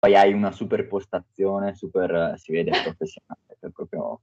poi 0.00 0.16
hai 0.16 0.32
una 0.32 0.50
super 0.50 0.88
postazione, 0.88 1.74
super, 1.74 2.32
si 2.36 2.52
vede 2.52 2.70
professionale, 2.70 3.58
è 3.60 3.68
proprio... 3.68 4.20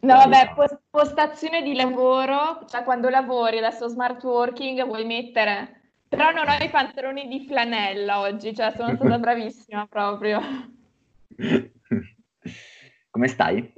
No, 0.00 0.14
vabbè, 0.14 0.54
post- 0.54 0.80
postazione 0.88 1.62
di 1.62 1.74
lavoro, 1.74 2.64
cioè 2.66 2.82
quando 2.82 3.10
lavori 3.10 3.58
adesso 3.58 3.86
smart 3.86 4.24
working 4.24 4.82
vuoi 4.86 5.04
mettere, 5.04 5.92
però 6.08 6.30
non 6.30 6.48
ho 6.48 6.54
i 6.64 6.70
pantaloni 6.70 7.28
di 7.28 7.44
flanella 7.46 8.20
oggi, 8.20 8.54
cioè 8.54 8.72
sono 8.72 8.94
stata 8.94 9.18
bravissima 9.20 9.86
proprio. 9.86 10.40
Come 13.10 13.28
stai? 13.28 13.74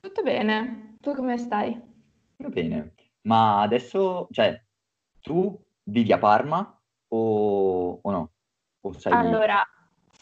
Tutto 0.00 0.22
bene, 0.22 0.96
tu 1.00 1.14
come 1.14 1.36
stai? 1.38 1.80
Va 2.36 2.48
bene, 2.48 2.94
ma 3.22 3.60
adesso, 3.60 4.26
cioè, 4.32 4.60
tu 5.20 5.56
vivi 5.84 6.12
a 6.12 6.18
Parma 6.18 6.80
o, 7.08 8.00
o 8.02 8.10
no? 8.10 8.32
O 8.80 8.92
sei... 8.92 9.12
Allora, 9.12 9.62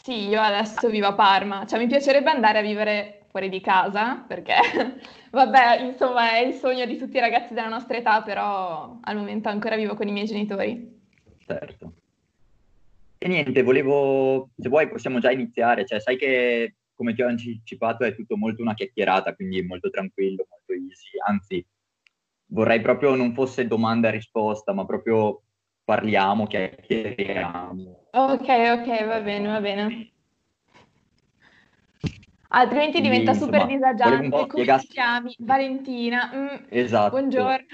sì, 0.01 0.27
io 0.27 0.41
adesso 0.41 0.89
vivo 0.89 1.07
a 1.07 1.13
Parma, 1.13 1.65
cioè 1.65 1.79
mi 1.79 1.87
piacerebbe 1.87 2.29
andare 2.29 2.59
a 2.59 2.63
vivere 2.63 3.25
fuori 3.29 3.49
di 3.49 3.61
casa 3.61 4.23
perché, 4.27 4.55
vabbè, 5.31 5.81
insomma 5.81 6.31
è 6.31 6.39
il 6.39 6.53
sogno 6.53 6.85
di 6.85 6.97
tutti 6.97 7.17
i 7.17 7.21
ragazzi 7.21 7.53
della 7.53 7.67
nostra 7.67 7.97
età, 7.97 8.21
però 8.21 8.97
al 9.01 9.15
momento 9.15 9.49
ancora 9.49 9.75
vivo 9.75 9.95
con 9.95 10.07
i 10.07 10.11
miei 10.11 10.25
genitori. 10.25 10.97
Certo. 11.45 11.93
E 13.17 13.27
niente, 13.27 13.61
volevo, 13.63 14.49
se 14.57 14.69
vuoi 14.69 14.87
possiamo 14.87 15.19
già 15.19 15.31
iniziare, 15.31 15.85
cioè 15.85 15.99
sai 15.99 16.17
che 16.17 16.75
come 16.93 17.13
ti 17.13 17.21
ho 17.21 17.27
anticipato 17.27 18.03
è 18.03 18.15
tutto 18.15 18.35
molto 18.37 18.61
una 18.61 18.73
chiacchierata, 18.73 19.33
quindi 19.35 19.61
molto 19.61 19.89
tranquillo, 19.89 20.47
molto 20.49 20.73
easy, 20.73 21.09
anzi 21.25 21.65
vorrei 22.47 22.81
proprio 22.81 23.15
non 23.15 23.33
fosse 23.33 23.67
domanda 23.67 24.07
e 24.07 24.11
risposta, 24.11 24.73
ma 24.73 24.85
proprio 24.85 25.41
parliamo, 25.83 26.47
chiacchieriamo. 26.47 27.98
Ok, 28.11 28.47
ok, 28.47 29.05
va 29.05 29.21
bene, 29.21 29.47
va 29.47 29.61
bene. 29.61 30.11
Altrimenti 32.51 32.99
Quindi, 32.99 33.09
diventa 33.09 33.33
super 33.33 33.67
disagiante. 33.67 34.47
Come 34.47 34.77
ti 34.79 34.87
chiami? 34.87 35.35
Valentina. 35.39 36.31
Mm, 36.33 36.65
esatto. 36.69 37.11
Buongiorno. 37.11 37.65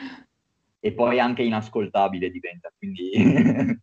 E 0.80 0.94
poi 0.94 1.20
anche 1.20 1.44
inascoltabile 1.44 2.30
diventa, 2.30 2.70
quindi... 2.78 3.12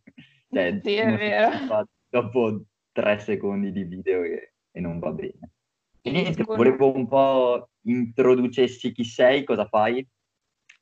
cioè, 0.52 0.80
sì, 0.82 0.94
è 0.94 1.16
vero. 1.16 1.86
Dopo 2.08 2.64
tre 2.92 3.18
secondi 3.18 3.72
di 3.72 3.84
video 3.84 4.22
e, 4.22 4.52
e 4.70 4.80
non 4.80 4.98
va 4.98 5.10
bene. 5.10 5.50
E 6.02 6.10
niente, 6.10 6.42
volevo 6.42 6.94
un 6.94 7.08
po' 7.08 7.70
introducessi 7.84 8.92
chi 8.92 9.04
sei, 9.04 9.44
cosa 9.44 9.66
fai 9.66 10.06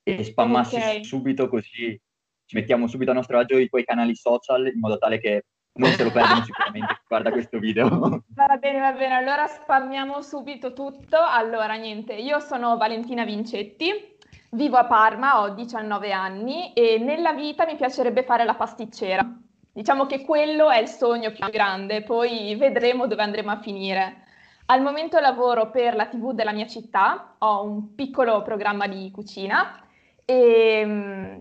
e 0.02 0.24
spammassi 0.24 0.76
okay. 0.76 1.04
subito 1.04 1.48
così 1.48 2.00
ci 2.46 2.56
mettiamo 2.56 2.86
subito 2.88 3.10
a 3.10 3.14
nostro 3.14 3.38
agio 3.38 3.58
i 3.58 3.68
tuoi 3.68 3.84
canali 3.84 4.16
social 4.16 4.66
in 4.66 4.80
modo 4.80 4.98
tale 4.98 5.20
che 5.20 5.44
non 5.74 5.90
se 5.92 6.04
lo 6.04 6.10
perdono 6.10 6.42
sicuramente 6.44 6.94
chi 6.94 7.00
guarda 7.06 7.30
questo 7.30 7.58
video. 7.58 8.22
Va 8.34 8.56
bene, 8.58 8.80
va 8.80 8.92
bene, 8.92 9.14
allora 9.14 9.46
spammiamo 9.46 10.20
subito 10.22 10.72
tutto. 10.72 11.16
Allora, 11.18 11.74
niente, 11.74 12.14
io 12.14 12.40
sono 12.40 12.76
Valentina 12.76 13.24
Vincetti, 13.24 14.16
vivo 14.50 14.76
a 14.76 14.86
Parma, 14.86 15.42
ho 15.42 15.50
19 15.50 16.12
anni 16.12 16.72
e 16.72 16.98
nella 16.98 17.32
vita 17.32 17.66
mi 17.66 17.76
piacerebbe 17.76 18.22
fare 18.22 18.44
la 18.44 18.54
pasticcera. 18.54 19.26
Diciamo 19.72 20.06
che 20.06 20.24
quello 20.24 20.70
è 20.70 20.78
il 20.78 20.88
sogno 20.88 21.30
più 21.30 21.48
grande, 21.48 22.02
poi 22.02 22.56
vedremo 22.56 23.06
dove 23.06 23.22
andremo 23.22 23.52
a 23.52 23.60
finire. 23.60 24.24
Al 24.66 24.82
momento 24.82 25.18
lavoro 25.18 25.70
per 25.70 25.94
la 25.94 26.06
TV 26.06 26.32
della 26.32 26.52
mia 26.52 26.66
città, 26.66 27.34
ho 27.38 27.64
un 27.64 27.94
piccolo 27.94 28.42
programma 28.42 28.86
di 28.86 29.10
cucina 29.10 29.80
e 30.24 30.82
mm, 30.84 31.38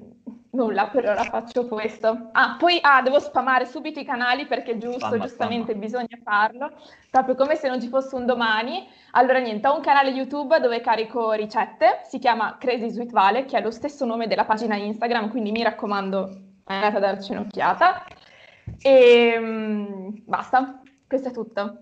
nulla, 0.51 0.87
per 0.87 1.05
ora 1.05 1.23
faccio 1.23 1.67
questo. 1.67 2.29
Ah, 2.31 2.55
poi 2.57 2.79
ah, 2.81 3.01
devo 3.01 3.19
spamare 3.19 3.65
subito 3.65 3.99
i 3.99 4.05
canali 4.05 4.45
perché 4.45 4.71
è 4.71 4.77
giusto, 4.77 4.99
spamma, 4.99 5.25
giustamente 5.25 5.71
spamma. 5.71 5.79
bisogna 5.79 6.19
farlo, 6.23 6.71
proprio 7.09 7.35
come 7.35 7.55
se 7.55 7.67
non 7.67 7.81
ci 7.81 7.87
fosse 7.87 8.15
un 8.15 8.25
domani. 8.25 8.87
Allora 9.11 9.39
niente, 9.39 9.67
ho 9.67 9.75
un 9.75 9.81
canale 9.81 10.09
YouTube 10.09 10.59
dove 10.59 10.81
carico 10.81 11.31
ricette, 11.31 12.01
si 12.03 12.19
chiama 12.19 12.57
Crazy 12.57 12.89
Sweet 12.89 13.11
Vale, 13.11 13.45
che 13.45 13.57
ha 13.57 13.61
lo 13.61 13.71
stesso 13.71 14.05
nome 14.05 14.27
della 14.27 14.45
pagina 14.45 14.75
Instagram, 14.75 15.29
quindi 15.29 15.51
mi 15.51 15.63
raccomando, 15.63 16.41
andate 16.65 16.97
a 16.97 16.99
darci 16.99 17.31
un'occhiata. 17.31 18.05
E 18.81 19.37
um, 19.37 20.23
basta, 20.25 20.81
questo 21.07 21.29
è 21.29 21.31
tutto. 21.31 21.81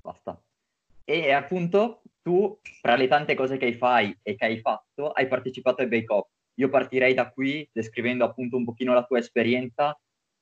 Basta. 0.00 0.40
E 1.04 1.32
appunto 1.32 2.02
tu, 2.22 2.58
tra 2.80 2.96
le 2.96 3.08
tante 3.08 3.34
cose 3.34 3.56
che 3.56 3.74
fai 3.74 4.16
e 4.22 4.36
che 4.36 4.44
hai 4.44 4.60
fatto, 4.60 5.10
hai 5.10 5.26
partecipato 5.26 5.82
ai 5.82 5.88
Bake 5.88 6.12
Off. 6.12 6.31
Io 6.54 6.68
partirei 6.68 7.14
da 7.14 7.30
qui 7.30 7.68
descrivendo 7.72 8.24
appunto 8.24 8.56
un 8.56 8.64
pochino 8.64 8.92
la 8.92 9.04
tua 9.04 9.18
esperienza 9.18 9.98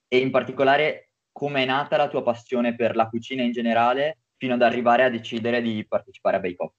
e 0.09 0.19
in 0.19 0.31
particolare 0.31 1.11
come 1.33 1.63
è 1.63 1.67
nata 1.67 1.97
la 1.97 2.09
tua 2.09 2.23
passione 2.23 2.75
per 2.75 2.97
la 2.97 3.09
cucina 3.09 3.43
in 3.43 3.53
generale 3.53 4.19
fino 4.37 4.55
ad 4.55 4.63
arrivare 4.63 5.05
a 5.05 5.11
decidere 5.11 5.63
di 5.63 5.87
partecipare 5.87 6.37
a 6.37 6.41
Bake 6.41 6.63
Off. 6.63 6.73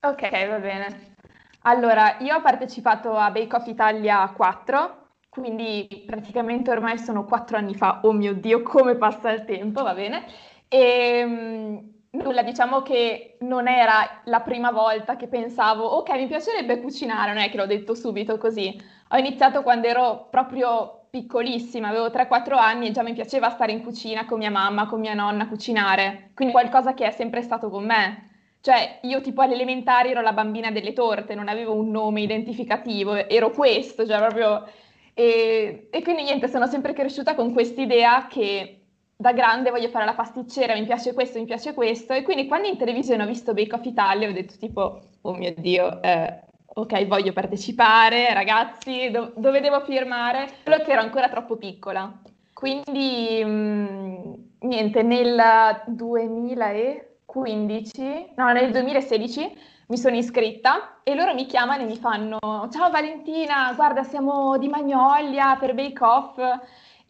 Ok, 0.00 0.46
va 0.48 0.58
bene. 0.58 1.14
Allora, 1.62 2.18
io 2.20 2.36
ho 2.36 2.40
partecipato 2.40 3.16
a 3.16 3.30
Bake 3.30 3.56
Off 3.56 3.66
Italia 3.66 4.26
4, 4.30 5.08
quindi 5.28 6.04
praticamente 6.06 6.70
ormai 6.70 6.98
sono 6.98 7.24
quattro 7.24 7.56
anni 7.56 7.74
fa. 7.74 8.00
Oh 8.04 8.12
mio 8.12 8.32
Dio, 8.32 8.62
come 8.62 8.96
passa 8.96 9.30
il 9.30 9.44
tempo, 9.44 9.82
va 9.82 9.94
bene. 9.94 10.24
E 10.68 10.78
ehm, 10.78 11.97
Nulla, 12.10 12.42
diciamo 12.42 12.80
che 12.80 13.36
non 13.40 13.68
era 13.68 14.22
la 14.24 14.40
prima 14.40 14.70
volta 14.70 15.16
che 15.16 15.28
pensavo, 15.28 15.84
ok, 15.84 16.10
mi 16.12 16.26
piacerebbe 16.26 16.80
cucinare, 16.80 17.34
non 17.34 17.42
è 17.42 17.50
che 17.50 17.58
l'ho 17.58 17.66
detto 17.66 17.94
subito 17.94 18.38
così. 18.38 18.74
Ho 19.10 19.16
iniziato 19.18 19.62
quando 19.62 19.88
ero 19.88 20.26
proprio 20.30 21.06
piccolissima, 21.10 21.88
avevo 21.88 22.08
3-4 22.08 22.54
anni 22.56 22.88
e 22.88 22.90
già 22.92 23.02
mi 23.02 23.12
piaceva 23.12 23.50
stare 23.50 23.72
in 23.72 23.82
cucina 23.82 24.24
con 24.24 24.38
mia 24.38 24.50
mamma, 24.50 24.86
con 24.86 25.00
mia 25.00 25.12
nonna, 25.12 25.44
a 25.44 25.48
cucinare, 25.48 26.30
quindi 26.34 26.54
qualcosa 26.54 26.94
che 26.94 27.06
è 27.06 27.10
sempre 27.10 27.42
stato 27.42 27.68
con 27.68 27.84
me. 27.84 28.30
Cioè, 28.60 29.00
io 29.02 29.20
tipo 29.20 29.42
alle 29.42 29.54
elementari 29.54 30.10
ero 30.10 30.22
la 30.22 30.32
bambina 30.32 30.70
delle 30.70 30.94
torte, 30.94 31.34
non 31.34 31.48
avevo 31.48 31.74
un 31.74 31.90
nome 31.90 32.22
identificativo, 32.22 33.14
ero 33.28 33.50
questo, 33.50 34.06
cioè 34.06 34.18
proprio... 34.18 34.66
E, 35.14 35.88
e 35.90 36.02
quindi 36.02 36.22
niente, 36.22 36.48
sono 36.48 36.66
sempre 36.66 36.92
cresciuta 36.92 37.34
con 37.34 37.52
quest'idea 37.52 38.26
che 38.28 38.77
da 39.20 39.32
grande 39.32 39.70
voglio 39.70 39.88
fare 39.88 40.04
la 40.04 40.14
pasticcera, 40.14 40.74
mi 40.74 40.84
piace 40.84 41.12
questo, 41.12 41.40
mi 41.40 41.44
piace 41.44 41.74
questo, 41.74 42.12
e 42.12 42.22
quindi 42.22 42.46
quando 42.46 42.68
in 42.68 42.76
televisione 42.76 43.24
ho 43.24 43.26
visto 43.26 43.52
Bake 43.52 43.74
Off 43.74 43.84
Italia 43.84 44.28
ho 44.28 44.32
detto 44.32 44.56
tipo, 44.58 45.00
oh 45.22 45.34
mio 45.34 45.52
Dio, 45.56 46.00
eh, 46.00 46.40
ok, 46.64 47.04
voglio 47.08 47.32
partecipare, 47.32 48.32
ragazzi, 48.32 49.10
do- 49.10 49.32
dove 49.34 49.60
devo 49.60 49.80
firmare? 49.80 50.48
Solo 50.62 50.76
che 50.84 50.92
ero 50.92 51.00
ancora 51.00 51.28
troppo 51.28 51.56
piccola. 51.56 52.16
Quindi, 52.52 53.42
mh, 53.44 53.48
mm, 53.48 54.34
niente, 54.60 55.02
nel 55.02 55.82
2015, 55.86 58.34
no, 58.36 58.52
nel 58.52 58.70
2016 58.70 59.58
mi 59.88 59.98
sono 59.98 60.14
iscritta 60.14 61.00
e 61.02 61.16
loro 61.16 61.34
mi 61.34 61.46
chiamano 61.46 61.82
e 61.82 61.86
mi 61.86 61.96
fanno, 61.96 62.38
ciao 62.70 62.90
Valentina, 62.90 63.72
guarda, 63.74 64.04
siamo 64.04 64.56
di 64.58 64.68
Magnolia 64.68 65.56
per 65.58 65.74
Bake 65.74 66.04
Off 66.04 66.38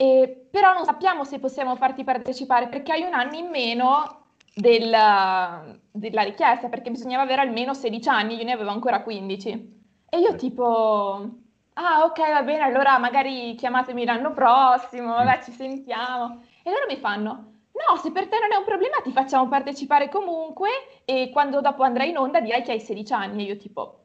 e, 0.01 0.47
però 0.49 0.73
non 0.75 0.85
sappiamo 0.85 1.25
se 1.25 1.41
possiamo 1.41 1.75
farti 1.75 2.05
partecipare 2.05 2.69
perché 2.69 2.93
hai 2.93 3.03
un 3.03 3.15
anno 3.15 3.35
in 3.35 3.49
meno 3.49 4.27
della, 4.55 5.65
della 5.91 6.23
richiesta, 6.23 6.69
perché 6.69 6.93
bisognava 6.93 7.25
avere 7.25 7.41
almeno 7.41 7.75
16 7.75 8.09
anni, 8.09 8.37
io 8.37 8.45
ne 8.45 8.53
avevo 8.53 8.71
ancora 8.71 9.03
15. 9.03 9.77
E 10.09 10.19
io 10.21 10.37
tipo, 10.37 11.29
ah 11.73 12.05
ok 12.05 12.33
va 12.33 12.43
bene, 12.45 12.63
allora 12.63 12.97
magari 12.99 13.57
chiamatemi 13.57 14.05
l'anno 14.05 14.31
prossimo, 14.33 15.15
vabbè 15.15 15.43
ci 15.43 15.51
sentiamo. 15.51 16.43
E 16.63 16.71
loro 16.71 16.87
mi 16.89 16.97
fanno, 16.99 17.31
no, 17.73 17.97
se 17.97 18.13
per 18.13 18.29
te 18.29 18.39
non 18.39 18.53
è 18.53 18.57
un 18.57 18.65
problema 18.65 19.01
ti 19.03 19.11
facciamo 19.11 19.49
partecipare 19.49 20.09
comunque 20.09 20.69
e 21.05 21.31
quando 21.33 21.61
dopo 21.61 21.83
andrai 21.83 22.11
in 22.11 22.19
onda 22.19 22.41
dirai 22.41 22.63
che 22.63 22.71
hai 22.71 22.81
16 22.81 23.13
anni. 23.15 23.43
E 23.43 23.49
io 23.49 23.57
tipo, 23.57 23.99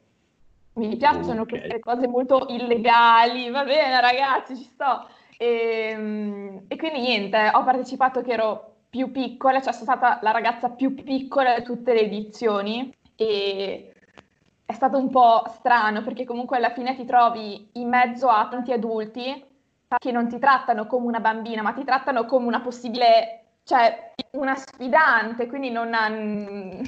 mi 0.74 0.96
piacciono 0.96 1.42
okay. 1.42 1.60
queste 1.60 1.78
cose 1.78 2.08
molto 2.08 2.46
illegali, 2.48 3.48
va 3.50 3.62
bene 3.62 4.00
ragazzi, 4.00 4.56
ci 4.56 4.64
sto. 4.64 5.06
E, 5.36 5.90
ehm, 5.92 6.64
e 6.68 6.76
quindi 6.76 7.00
niente, 7.00 7.50
ho 7.52 7.64
partecipato 7.64 8.22
che 8.22 8.32
ero 8.32 8.72
più 8.88 9.10
piccola, 9.10 9.60
cioè 9.60 9.72
sono 9.72 9.84
stata 9.84 10.18
la 10.22 10.30
ragazza 10.30 10.70
più 10.70 10.94
piccola 10.94 11.58
di 11.58 11.64
tutte 11.64 11.92
le 11.92 12.00
edizioni 12.02 12.92
e 13.16 13.92
è 14.66 14.72
stato 14.72 14.98
un 14.98 15.10
po' 15.10 15.44
strano 15.48 16.02
perché 16.02 16.24
comunque 16.24 16.56
alla 16.56 16.70
fine 16.70 16.94
ti 16.94 17.04
trovi 17.04 17.68
in 17.72 17.88
mezzo 17.88 18.28
a 18.28 18.48
tanti 18.48 18.72
adulti 18.72 19.44
che 19.98 20.10
non 20.12 20.28
ti 20.28 20.38
trattano 20.38 20.86
come 20.86 21.06
una 21.06 21.20
bambina, 21.20 21.62
ma 21.62 21.72
ti 21.72 21.84
trattano 21.84 22.24
come 22.24 22.46
una 22.46 22.60
possibile, 22.60 23.58
cioè 23.64 24.12
una 24.32 24.56
sfidante, 24.56 25.46
quindi 25.46 25.70
non 25.70 25.94
hanno, 25.94 26.80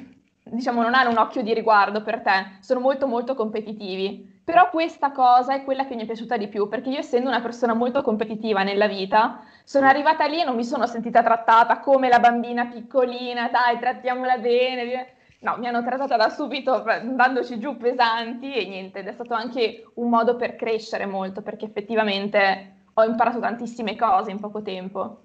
diciamo, 0.45 0.83
non 0.83 0.95
hanno 0.95 1.11
un 1.11 1.19
occhio 1.19 1.43
di 1.43 1.55
riguardo 1.55 2.03
per 2.03 2.21
te, 2.23 2.59
sono 2.61 2.81
molto 2.81 3.07
molto 3.07 3.35
competitivi. 3.35 4.35
Però 4.47 4.71
questa 4.71 5.11
cosa 5.11 5.55
è 5.55 5.65
quella 5.65 5.87
che 5.87 5.97
mi 5.97 6.03
è 6.03 6.07
piaciuta 6.07 6.37
di 6.37 6.47
più, 6.47 6.69
perché 6.69 6.89
io 6.89 7.01
essendo 7.01 7.29
una 7.29 7.41
persona 7.41 7.75
molto 7.75 8.01
competitiva 8.01 8.63
nella 8.63 8.87
vita, 8.87 9.41
sono 9.65 9.89
arrivata 9.89 10.25
lì 10.27 10.41
e 10.41 10.45
non 10.45 10.55
mi 10.55 10.63
sono 10.63 10.87
sentita 10.87 11.21
trattata 11.21 11.81
come 11.81 12.09
la 12.09 12.21
bambina 12.21 12.67
piccolina, 12.67 13.49
dai, 13.49 13.77
trattiamola 13.81 14.39
bene. 14.39 15.15
No, 15.41 15.57
mi 15.59 15.67
hanno 15.67 15.83
trattata 15.83 16.17
da 16.17 16.29
subito 16.29 16.85
dandoci 17.13 17.59
giù 17.59 17.77
pesanti 17.77 18.55
e 18.55 18.69
niente, 18.69 19.01
ed 19.01 19.09
è 19.09 19.13
stato 19.13 19.35
anche 19.35 19.91
un 19.95 20.09
modo 20.09 20.37
per 20.37 20.55
crescere 20.55 21.07
molto, 21.07 21.43
perché 21.43 21.65
effettivamente 21.65 22.85
ho 22.95 23.03
imparato 23.03 23.41
tantissime 23.41 23.97
cose 23.97 24.31
in 24.31 24.39
poco 24.39 24.63
tempo. 24.63 25.23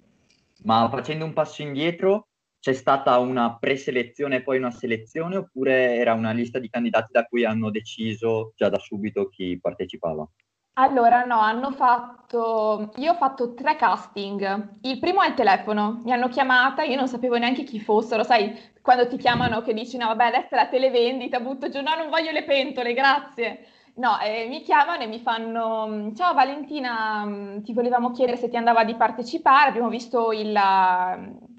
Ma 0.63 0.89
facendo 0.89 1.25
un 1.25 1.33
passo 1.33 1.61
indietro, 1.61 2.25
c'è 2.61 2.73
stata 2.73 3.17
una 3.17 3.57
preselezione 3.57 4.37
e 4.37 4.43
poi 4.43 4.59
una 4.59 4.69
selezione 4.69 5.35
oppure 5.35 5.95
era 5.95 6.13
una 6.13 6.31
lista 6.31 6.59
di 6.59 6.69
candidati 6.69 7.11
da 7.11 7.25
cui 7.25 7.43
hanno 7.43 7.71
deciso 7.71 8.53
già 8.55 8.69
da 8.69 8.77
subito 8.77 9.29
chi 9.29 9.59
partecipava? 9.59 10.29
Allora, 10.73 11.25
no, 11.25 11.39
hanno 11.39 11.71
fatto, 11.71 12.91
io 12.97 13.11
ho 13.11 13.15
fatto 13.15 13.55
tre 13.55 13.75
casting. 13.75 14.77
Il 14.81 14.99
primo 14.99 15.21
al 15.21 15.33
telefono, 15.33 16.01
mi 16.03 16.13
hanno 16.13 16.29
chiamata, 16.29 16.83
io 16.83 16.95
non 16.95 17.07
sapevo 17.07 17.37
neanche 17.37 17.63
chi 17.63 17.79
fossero, 17.79 18.23
sai, 18.23 18.55
quando 18.81 19.07
ti 19.07 19.17
chiamano 19.17 19.63
che 19.63 19.73
dici 19.73 19.97
no, 19.97 20.05
vabbè, 20.07 20.25
adesso 20.25 20.49
è 20.51 20.55
la 20.55 20.67
televendita, 20.67 21.39
butto 21.39 21.67
giù, 21.69 21.81
no, 21.81 21.95
non 21.95 22.09
voglio 22.09 22.31
le 22.31 22.43
pentole, 22.43 22.93
grazie. 22.93 23.65
No, 23.95 24.19
eh, 24.19 24.47
mi 24.47 24.61
chiamano 24.61 25.01
e 25.01 25.07
mi 25.07 25.19
fanno, 25.19 26.13
ciao 26.15 26.33
Valentina, 26.33 27.25
mm, 27.25 27.63
ti 27.63 27.73
volevamo 27.73 28.11
chiedere 28.11 28.37
se 28.37 28.49
ti 28.49 28.55
andava 28.55 28.83
di 28.85 28.95
partecipare, 28.95 29.69
abbiamo 29.69 29.89
visto 29.89 30.31
il, 30.31 30.53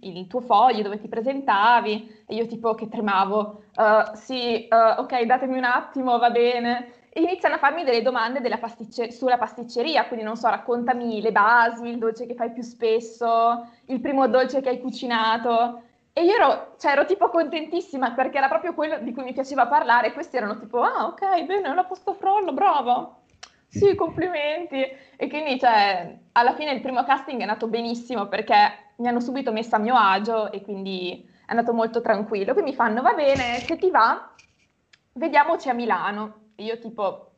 il 0.03 0.27
tuo 0.27 0.41
foglio 0.41 0.83
dove 0.83 1.01
ti 1.01 1.09
presentavi, 1.09 2.25
e 2.27 2.35
io 2.35 2.47
tipo 2.47 2.75
che 2.75 2.89
tremavo, 2.89 3.63
uh, 3.77 4.15
sì, 4.15 4.69
uh, 4.71 5.01
ok, 5.01 5.23
datemi 5.23 5.59
un 5.59 5.65
attimo, 5.65 6.19
va 6.19 6.31
bene 6.31 7.01
e 7.15 7.21
iniziano 7.21 7.57
a 7.57 7.59
farmi 7.59 7.85
delle 7.85 8.01
domande 8.01 8.41
pasticce- 8.57 9.11
sulla 9.11 9.37
pasticceria, 9.37 10.07
quindi 10.07 10.25
non 10.25 10.35
so, 10.35 10.49
raccontami 10.49 11.21
le 11.21 11.31
basi, 11.31 11.87
il 11.87 11.99
dolce 11.99 12.25
che 12.25 12.35
fai 12.35 12.53
più 12.53 12.63
spesso, 12.63 13.69
il 13.89 14.01
primo 14.01 14.27
dolce 14.29 14.63
che 14.63 14.71
hai 14.71 14.81
cucinato. 14.81 15.83
E 16.15 16.25
io 16.25 16.35
ero, 16.35 16.75
cioè, 16.79 16.93
ero 16.93 17.05
tipo 17.05 17.29
contentissima 17.29 18.13
perché 18.13 18.39
era 18.39 18.49
proprio 18.49 18.73
quello 18.73 18.97
di 19.01 19.13
cui 19.13 19.25
mi 19.25 19.35
piaceva 19.35 19.67
parlare. 19.67 20.15
Questi 20.15 20.39
erano 20.39 20.59
tipo, 20.59 20.81
ah, 20.81 21.05
ok, 21.05 21.45
bene, 21.45 21.75
la 21.75 21.85
posto 21.85 22.15
frollo, 22.15 22.55
bravo. 22.55 23.17
Sì, 23.69 23.95
complimenti. 23.95 24.83
E 25.17 25.29
quindi, 25.29 25.59
cioè, 25.59 26.19
alla 26.33 26.55
fine 26.55 26.73
il 26.73 26.81
primo 26.81 27.05
casting 27.05 27.41
è 27.41 27.43
andato 27.43 27.67
benissimo 27.69 28.27
perché 28.27 28.55
mi 28.97 29.09
hanno 29.09 29.21
subito 29.21 29.53
messo 29.53 29.77
a 29.77 29.79
mio 29.79 29.97
agio 29.97 30.51
e 30.53 30.63
quindi 30.63 31.29
è 31.47 31.51
andato 31.51 31.73
molto 31.73 32.01
tranquillo. 32.01 32.55
Poi 32.55 32.63
mi 32.63 32.75
fanno, 32.75 33.03
va 33.03 33.13
bene, 33.15 33.59
se 33.61 33.77
ti 33.77 33.91
va, 33.91 34.31
vediamoci 35.13 35.69
a 35.69 35.75
Milano 35.75 36.41
io 36.57 36.79
tipo 36.79 37.29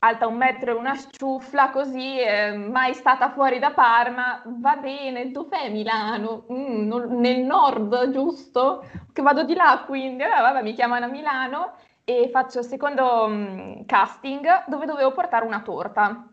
alta 0.00 0.26
un 0.26 0.36
metro 0.36 0.72
e 0.72 0.74
una 0.74 0.94
sciuffla 0.94 1.70
così, 1.70 2.18
eh, 2.18 2.52
mai 2.52 2.92
stata 2.92 3.30
fuori 3.30 3.58
da 3.58 3.70
Parma, 3.70 4.42
va 4.44 4.76
bene, 4.76 5.30
dov'è 5.30 5.70
Milano? 5.70 6.44
Mm, 6.52 6.92
nel 7.20 7.40
nord, 7.40 8.10
giusto? 8.10 8.84
Che 9.12 9.22
vado 9.22 9.44
di 9.44 9.54
là 9.54 9.84
quindi, 9.86 10.22
eh, 10.22 10.28
vabbè, 10.28 10.62
mi 10.62 10.74
chiamano 10.74 11.06
a 11.06 11.08
Milano 11.08 11.72
e 12.04 12.28
faccio 12.30 12.58
il 12.58 12.66
secondo 12.66 13.24
um, 13.24 13.86
casting 13.86 14.64
dove 14.66 14.84
dovevo 14.84 15.12
portare 15.12 15.46
una 15.46 15.62
torta. 15.62 16.28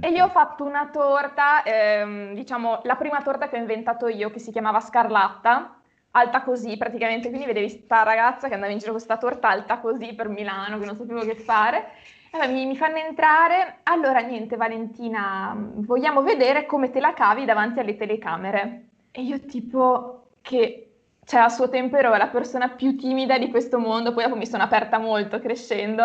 E 0.00 0.10
io 0.10 0.24
ho 0.24 0.28
fatto 0.28 0.64
una 0.64 0.88
torta, 0.92 1.62
ehm, 1.62 2.34
diciamo, 2.34 2.80
la 2.84 2.96
prima 2.96 3.22
torta 3.22 3.48
che 3.48 3.56
ho 3.56 3.60
inventato 3.60 4.06
io, 4.08 4.30
che 4.30 4.38
si 4.38 4.52
chiamava 4.52 4.80
Scarlatta, 4.80 5.78
alta 6.12 6.42
così 6.42 6.76
praticamente, 6.76 7.28
quindi 7.28 7.46
vedevi 7.46 7.66
questa 7.66 8.02
ragazza 8.02 8.48
che 8.48 8.54
andava 8.54 8.72
in 8.72 8.78
giro 8.78 8.92
con 8.92 9.00
questa 9.00 9.18
torta 9.18 9.48
alta 9.48 9.78
così 9.78 10.14
per 10.14 10.28
Milano, 10.28 10.78
che 10.78 10.84
non 10.86 10.96
sapevo 10.96 11.20
che 11.20 11.36
fare. 11.36 11.90
Allora, 12.30 12.48
mi, 12.48 12.66
mi, 12.66 12.76
fanno 12.76 12.96
entrare, 12.96 13.78
allora 13.84 14.20
niente 14.20 14.56
Valentina, 14.56 15.54
vogliamo 15.56 16.22
vedere 16.22 16.66
come 16.66 16.90
te 16.90 17.00
la 17.00 17.14
cavi 17.14 17.44
davanti 17.44 17.80
alle 17.80 17.96
telecamere. 17.96 18.84
E 19.10 19.22
io 19.22 19.40
tipo 19.40 20.28
che, 20.42 20.90
cioè 21.24 21.40
a 21.40 21.48
suo 21.48 21.68
tempo 21.68 21.96
ero 21.96 22.14
la 22.14 22.28
persona 22.28 22.68
più 22.68 22.96
timida 22.96 23.38
di 23.38 23.50
questo 23.50 23.78
mondo, 23.78 24.12
poi 24.12 24.24
dopo 24.24 24.36
mi 24.36 24.46
sono 24.46 24.62
aperta 24.62 24.98
molto 24.98 25.40
crescendo. 25.40 26.02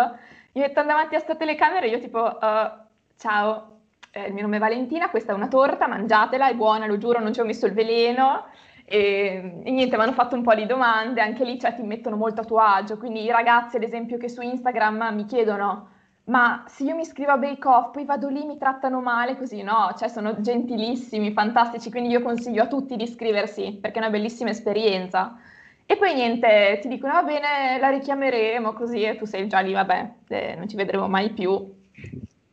Io 0.53 0.61
metto 0.61 0.83
davanti 0.83 1.15
a 1.15 1.21
questa 1.21 1.35
telecamera 1.35 1.85
e 1.85 1.89
io 1.89 1.99
tipo, 1.99 2.19
uh, 2.19 2.71
ciao, 3.17 3.72
eh, 4.13 4.27
il 4.27 4.33
mio 4.33 4.44
nome 4.44 4.57
è 4.57 4.60
Valentina, 4.60 5.10
questa 5.10 5.33
è 5.33 5.36
una 5.36 5.48
torta, 5.48 5.88
mangiatela, 5.88 6.50
è 6.50 6.56
buona, 6.56 6.86
lo 6.86 6.98
giuro, 6.98 7.19
non 7.19 7.33
ci 7.33 7.39
ho 7.39 7.45
messo 7.45 7.65
il 7.65 7.74
veleno. 7.74 8.45
E, 8.86 9.62
e, 9.63 9.71
niente, 9.71 9.98
mi 9.98 10.04
hanno 10.04 10.13
fatto 10.13 10.36
un 10.36 10.44
po' 10.44 10.54
di 10.54 10.65
domande, 10.65 11.21
anche 11.21 11.44
lì 11.44 11.60
cioè, 11.60 11.75
ti 11.75 11.81
mettono 11.81 12.15
molto 12.15 12.42
a 12.42 12.45
tuo 12.45 12.60
agio, 12.60 12.98
quindi 12.98 13.24
i 13.24 13.31
ragazzi 13.31 13.77
ad 13.77 13.83
esempio 13.83 14.18
che 14.18 14.30
su 14.30 14.42
Instagram 14.42 15.12
mi 15.13 15.25
chiedono 15.25 15.89
ma 16.25 16.63
se 16.68 16.83
io 16.83 16.95
mi 16.95 17.01
iscrivo 17.01 17.31
a 17.31 17.38
Bake 17.38 17.68
Off 17.68 17.92
poi 17.92 18.06
vado 18.06 18.30
lì 18.30 18.45
mi 18.45 18.57
trattano 18.57 19.01
male 19.01 19.36
così, 19.36 19.62
no, 19.62 19.94
cioè 19.98 20.07
sono 20.07 20.39
gentilissimi, 20.39 21.33
fantastici, 21.33 21.89
quindi 21.89 22.10
io 22.10 22.21
consiglio 22.21 22.63
a 22.63 22.68
tutti 22.68 22.95
di 22.95 23.04
iscriversi 23.04 23.77
perché 23.81 24.00
è 24.00 24.01
una 24.01 24.12
bellissima 24.12 24.50
esperienza. 24.50 25.38
E 25.86 25.98
poi 25.98 26.13
niente, 26.13 26.80
ti 26.81 26.88
dicono 26.88 27.13
va 27.13 27.24
bene, 27.24 27.77
la 27.80 27.89
richiameremo 27.89 28.71
così 28.71 29.04
e 29.04 29.18
tu 29.18 29.25
sei 29.25 29.48
già 29.48 29.60
lì, 29.60 29.74
vabbè, 29.74 30.12
eh, 30.30 30.56
non 30.56 30.69
ci 30.69 30.77
vedremo 30.77 31.10
mai 31.10 31.30
più. 31.31 31.81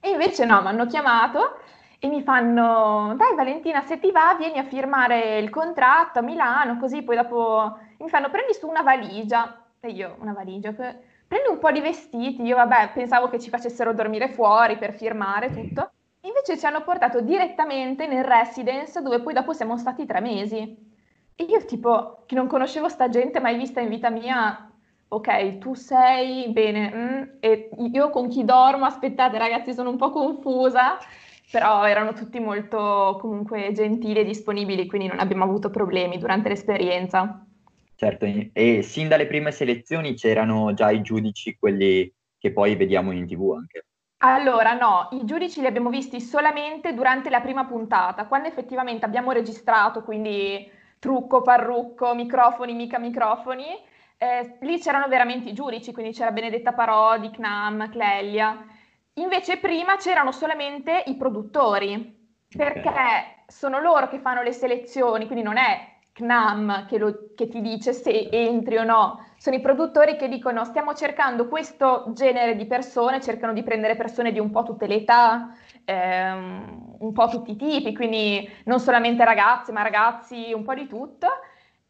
E 0.00 0.10
invece 0.10 0.44
no, 0.44 0.62
mi 0.62 0.68
hanno 0.68 0.86
chiamato 0.86 1.58
e 1.98 2.08
mi 2.08 2.22
fanno, 2.22 3.14
dai 3.16 3.34
Valentina, 3.34 3.82
se 3.82 3.98
ti 3.98 4.10
va 4.10 4.34
vieni 4.38 4.58
a 4.58 4.64
firmare 4.64 5.38
il 5.38 5.50
contratto 5.50 6.18
a 6.20 6.22
Milano, 6.22 6.78
così 6.78 7.02
poi 7.02 7.16
dopo 7.16 7.78
mi 7.98 8.08
fanno 8.08 8.30
prendi 8.30 8.54
su 8.54 8.66
una 8.66 8.82
valigia. 8.82 9.66
E 9.78 9.90
io, 9.90 10.16
una 10.20 10.32
valigia, 10.32 10.72
prendi 10.72 11.48
un 11.48 11.58
po' 11.58 11.70
di 11.70 11.80
vestiti, 11.80 12.42
io 12.42 12.56
vabbè 12.56 12.92
pensavo 12.94 13.28
che 13.28 13.38
ci 13.38 13.50
facessero 13.50 13.92
dormire 13.92 14.28
fuori 14.30 14.78
per 14.78 14.94
firmare 14.94 15.50
tutto. 15.50 15.90
Invece 16.22 16.58
ci 16.58 16.66
hanno 16.66 16.82
portato 16.82 17.20
direttamente 17.20 18.06
nel 18.06 18.24
residence 18.24 19.00
dove 19.02 19.20
poi 19.20 19.34
dopo 19.34 19.52
siamo 19.52 19.76
stati 19.76 20.06
tre 20.06 20.20
mesi. 20.20 20.88
E 21.34 21.44
io 21.44 21.64
tipo, 21.64 22.24
che 22.26 22.34
non 22.34 22.46
conoscevo 22.46 22.88
sta 22.88 23.08
gente 23.08 23.40
mai 23.40 23.56
vista 23.56 23.80
in 23.80 23.88
vita 23.88 24.10
mia, 24.10 24.69
ok, 25.10 25.58
tu 25.58 25.74
sei, 25.74 26.50
bene, 26.50 26.92
mm, 26.94 27.22
e 27.40 27.70
io 27.92 28.10
con 28.10 28.28
chi 28.28 28.44
dormo, 28.44 28.84
aspettate 28.86 29.38
ragazzi, 29.38 29.72
sono 29.74 29.90
un 29.90 29.96
po' 29.96 30.10
confusa 30.10 30.98
però 31.50 31.84
erano 31.84 32.12
tutti 32.12 32.38
molto 32.38 33.18
comunque 33.20 33.72
gentili 33.72 34.20
e 34.20 34.24
disponibili, 34.24 34.86
quindi 34.86 35.08
non 35.08 35.18
abbiamo 35.18 35.44
avuto 35.44 35.68
problemi 35.68 36.16
durante 36.18 36.48
l'esperienza. 36.48 37.44
Certo, 37.96 38.24
e 38.52 38.82
sin 38.82 39.08
dalle 39.08 39.26
prime 39.26 39.50
selezioni 39.50 40.14
c'erano 40.14 40.72
già 40.72 40.90
i 40.90 41.02
giudici, 41.02 41.56
quelli 41.58 42.10
che 42.38 42.52
poi 42.52 42.76
vediamo 42.76 43.10
in 43.10 43.26
tv 43.26 43.54
anche. 43.58 43.84
Allora, 44.18 44.74
no, 44.74 45.08
i 45.12 45.24
giudici 45.24 45.60
li 45.60 45.66
abbiamo 45.66 45.90
visti 45.90 46.20
solamente 46.20 46.94
durante 46.94 47.30
la 47.30 47.40
prima 47.40 47.66
puntata, 47.66 48.26
quando 48.26 48.48
effettivamente 48.48 49.04
abbiamo 49.04 49.32
registrato, 49.32 50.02
quindi 50.02 50.70
trucco, 50.98 51.42
parrucco, 51.42 52.14
microfoni, 52.14 52.74
mica 52.74 52.98
microfoni, 52.98 53.64
eh, 54.22 54.58
lì 54.60 54.78
c'erano 54.78 55.08
veramente 55.08 55.48
i 55.48 55.54
giudici, 55.54 55.92
quindi 55.92 56.12
c'era 56.12 56.30
Benedetta 56.30 56.74
Parodi, 56.74 57.30
Knam, 57.30 57.88
Clelia. 57.88 58.62
Invece 59.14 59.56
prima 59.56 59.96
c'erano 59.96 60.30
solamente 60.30 61.04
i 61.06 61.16
produttori, 61.16 62.28
perché 62.54 62.88
okay. 62.88 63.22
sono 63.46 63.80
loro 63.80 64.08
che 64.08 64.18
fanno 64.18 64.42
le 64.42 64.52
selezioni, 64.52 65.24
quindi 65.24 65.42
non 65.42 65.56
è 65.56 65.88
CNAM 66.12 66.84
che, 66.86 66.98
lo, 66.98 67.30
che, 67.34 67.48
ti 67.48 67.62
dice 67.62 67.94
se 67.94 68.28
entri 68.30 68.76
o 68.76 68.84
no, 68.84 69.24
sono 69.38 69.56
i 69.56 69.60
produttori 69.62 70.16
che 70.16 70.28
dicono 70.28 70.66
stiamo 70.66 70.92
cercando 70.92 71.48
questo 71.48 72.10
genere 72.12 72.56
di 72.56 72.66
persone, 72.66 73.22
cercano 73.22 73.54
di 73.54 73.62
prendere 73.62 73.96
persone 73.96 74.32
di 74.32 74.38
un 74.38 74.50
po' 74.50 74.64
tutte 74.64 74.86
le 74.86 74.96
età, 74.96 75.56
ehm, 75.86 76.96
un 76.98 77.12
po' 77.14 77.28
tutti 77.28 77.52
i 77.52 77.56
tipi, 77.56 77.94
quindi 77.94 78.46
non 78.64 78.80
solamente 78.80 79.24
ragazze, 79.24 79.72
ma 79.72 79.80
ragazzi, 79.80 80.52
un 80.52 80.62
po' 80.62 80.74
di 80.74 80.86
tutto. 80.86 81.26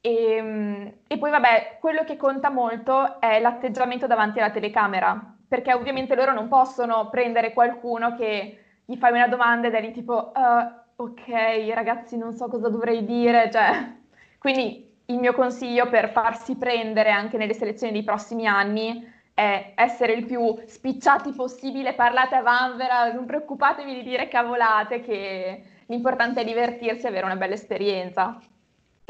E, 0.00 0.35
ehm, 0.37 0.92
e 1.07 1.19
poi 1.19 1.30
vabbè, 1.30 1.78
quello 1.80 2.04
che 2.04 2.16
conta 2.16 2.50
molto 2.50 3.21
è 3.21 3.40
l'atteggiamento 3.40 4.07
davanti 4.07 4.38
alla 4.38 4.50
telecamera, 4.50 5.37
perché 5.47 5.75
ovviamente 5.75 6.14
loro 6.14 6.33
non 6.33 6.49
possono 6.49 7.09
prendere 7.11 7.52
qualcuno 7.52 8.14
che 8.16 8.59
gli 8.85 8.97
fai 8.97 9.12
una 9.12 9.28
domanda 9.28 9.69
ed 9.69 9.75
è 9.75 9.80
lì 9.80 9.92
tipo, 9.92 10.33
uh, 10.35 11.02
ok 11.02 11.71
ragazzi 11.75 12.16
non 12.16 12.35
so 12.35 12.49
cosa 12.49 12.69
dovrei 12.69 13.04
dire, 13.04 13.50
cioè, 13.50 13.95
quindi 14.38 14.88
il 15.07 15.19
mio 15.19 15.33
consiglio 15.35 15.88
per 15.88 16.11
farsi 16.11 16.57
prendere 16.57 17.11
anche 17.11 17.37
nelle 17.37 17.54
selezioni 17.54 17.92
dei 17.92 18.04
prossimi 18.04 18.47
anni 18.47 19.19
è 19.35 19.73
essere 19.75 20.12
il 20.12 20.25
più 20.26 20.57
spicciati 20.66 21.33
possibile, 21.33 21.95
parlate 21.95 22.37
a 22.37 22.42
vanvera, 22.42 23.12
non 23.12 23.26
preoccupatevi 23.26 23.95
di 23.95 24.02
dire 24.02 24.28
cavolate, 24.28 25.00
che 25.00 25.62
l'importante 25.87 26.42
è 26.42 26.45
divertirsi 26.45 27.07
e 27.07 27.09
avere 27.09 27.25
una 27.25 27.37
bella 27.37 27.54
esperienza. 27.54 28.38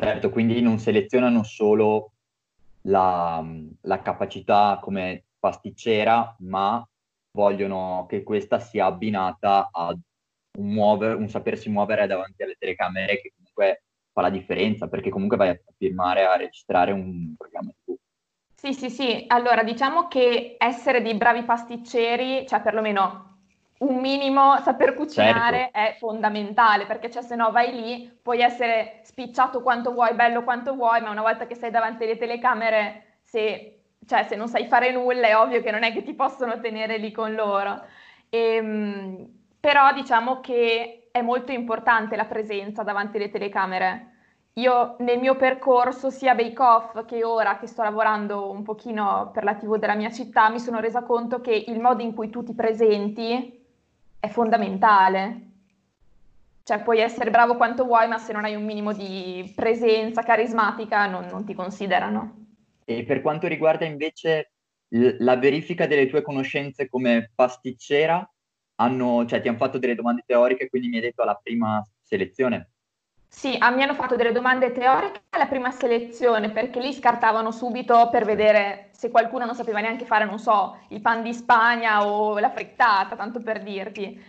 Certo, 0.02 0.30
quindi 0.30 0.62
non 0.62 0.78
selezionano 0.78 1.42
solo 1.42 2.12
la, 2.84 3.44
la 3.82 4.00
capacità 4.00 4.78
come 4.80 5.26
pasticcera, 5.38 6.34
ma 6.38 6.82
vogliono 7.32 8.06
che 8.08 8.22
questa 8.22 8.60
sia 8.60 8.86
abbinata 8.86 9.68
a 9.70 9.88
un, 9.88 10.72
muover, 10.72 11.16
un 11.16 11.28
sapersi 11.28 11.68
muovere 11.68 12.06
davanti 12.06 12.42
alle 12.42 12.56
telecamere 12.58 13.20
che 13.20 13.34
comunque 13.36 13.82
fa 14.10 14.22
la 14.22 14.30
differenza, 14.30 14.88
perché 14.88 15.10
comunque 15.10 15.36
vai 15.36 15.50
a 15.50 15.60
firmare, 15.76 16.24
a 16.24 16.36
registrare 16.36 16.92
un 16.92 17.34
programma 17.36 17.70
TV. 17.84 17.94
Sì, 18.54 18.72
sì, 18.72 18.88
sì. 18.88 19.24
Allora, 19.26 19.62
diciamo 19.62 20.08
che 20.08 20.56
essere 20.58 21.02
dei 21.02 21.14
bravi 21.14 21.42
pasticceri, 21.42 22.46
cioè 22.46 22.62
perlomeno 22.62 23.29
un 23.80 23.96
minimo 24.00 24.58
saper 24.58 24.94
cucinare 24.94 25.70
certo. 25.72 25.78
è 25.78 25.96
fondamentale, 25.98 26.86
perché 26.86 27.10
cioè, 27.10 27.22
se 27.22 27.34
no 27.34 27.50
vai 27.50 27.72
lì, 27.72 28.18
puoi 28.22 28.40
essere 28.40 29.00
spicciato 29.04 29.62
quanto 29.62 29.92
vuoi, 29.92 30.14
bello 30.14 30.42
quanto 30.42 30.74
vuoi, 30.74 31.00
ma 31.00 31.10
una 31.10 31.22
volta 31.22 31.46
che 31.46 31.54
sei 31.54 31.70
davanti 31.70 32.04
alle 32.04 32.18
telecamere, 32.18 33.18
se 33.22 33.76
cioè 34.06 34.24
se 34.24 34.34
non 34.36 34.48
sai 34.48 34.66
fare 34.66 34.92
nulla 34.92 35.28
è 35.28 35.36
ovvio 35.36 35.62
che 35.62 35.70
non 35.70 35.82
è 35.82 35.92
che 35.92 36.02
ti 36.02 36.14
possono 36.14 36.58
tenere 36.60 36.98
lì 36.98 37.12
con 37.12 37.34
loro. 37.34 37.82
E, 38.28 38.54
ehm, 38.56 39.28
però 39.60 39.92
diciamo 39.92 40.40
che 40.40 41.08
è 41.12 41.22
molto 41.22 41.52
importante 41.52 42.16
la 42.16 42.24
presenza 42.24 42.82
davanti 42.82 43.16
alle 43.16 43.30
telecamere. 43.30 44.06
io 44.54 44.96
nel 44.98 45.18
mio 45.20 45.36
percorso 45.36 46.10
sia 46.10 46.34
Bake 46.34 46.60
Off 46.60 47.04
che 47.06 47.24
ora 47.24 47.56
che 47.58 47.66
sto 47.66 47.82
lavorando 47.82 48.50
un 48.50 48.62
pochino 48.62 49.30
per 49.32 49.44
la 49.44 49.54
TV 49.54 49.76
della 49.78 49.94
mia 49.94 50.10
città 50.10 50.50
mi 50.50 50.58
sono 50.58 50.80
resa 50.80 51.02
conto 51.02 51.40
che 51.40 51.52
il 51.68 51.80
modo 51.80 52.02
in 52.02 52.14
cui 52.14 52.30
tu 52.30 52.42
ti 52.42 52.54
presenti 52.54 53.59
è 54.20 54.28
fondamentale. 54.28 55.48
Cioè 56.62 56.82
puoi 56.82 57.00
essere 57.00 57.30
bravo 57.30 57.56
quanto 57.56 57.84
vuoi, 57.84 58.06
ma 58.06 58.18
se 58.18 58.32
non 58.32 58.44
hai 58.44 58.54
un 58.54 58.64
minimo 58.64 58.92
di 58.92 59.50
presenza 59.56 60.22
carismatica 60.22 61.06
non, 61.06 61.26
non 61.26 61.44
ti 61.44 61.54
considerano. 61.54 62.46
E 62.84 63.04
per 63.04 63.22
quanto 63.22 63.48
riguarda 63.48 63.86
invece 63.86 64.52
la 64.90 65.36
verifica 65.36 65.86
delle 65.86 66.08
tue 66.08 66.22
conoscenze 66.22 66.88
come 66.88 67.30
pasticcera, 67.34 68.28
hanno, 68.76 69.26
cioè, 69.26 69.40
ti 69.40 69.48
hanno 69.48 69.58
fatto 69.58 69.78
delle 69.78 69.94
domande 69.94 70.22
teoriche, 70.26 70.68
quindi 70.68 70.88
mi 70.88 70.96
hai 70.96 71.02
detto 71.02 71.22
alla 71.22 71.38
prima 71.40 71.84
selezione. 72.00 72.69
Sì, 73.32 73.56
a 73.58 73.70
me 73.70 73.84
hanno 73.84 73.94
fatto 73.94 74.16
delle 74.16 74.32
domande 74.32 74.72
teoriche 74.72 75.22
alla 75.30 75.46
prima 75.46 75.70
selezione 75.70 76.50
perché 76.50 76.80
lì 76.80 76.92
scartavano 76.92 77.50
subito 77.52 78.08
per 78.10 78.24
vedere 78.24 78.88
se 78.92 79.10
qualcuno 79.10 79.44
non 79.46 79.54
sapeva 79.54 79.80
neanche 79.80 80.04
fare, 80.04 80.24
non 80.24 80.38
so, 80.38 80.76
il 80.88 81.00
pan 81.00 81.22
di 81.22 81.32
Spagna 81.32 82.04
o 82.06 82.38
la 82.38 82.50
frittata, 82.50 83.16
tanto 83.16 83.40
per 83.40 83.62
dirti. 83.62 84.20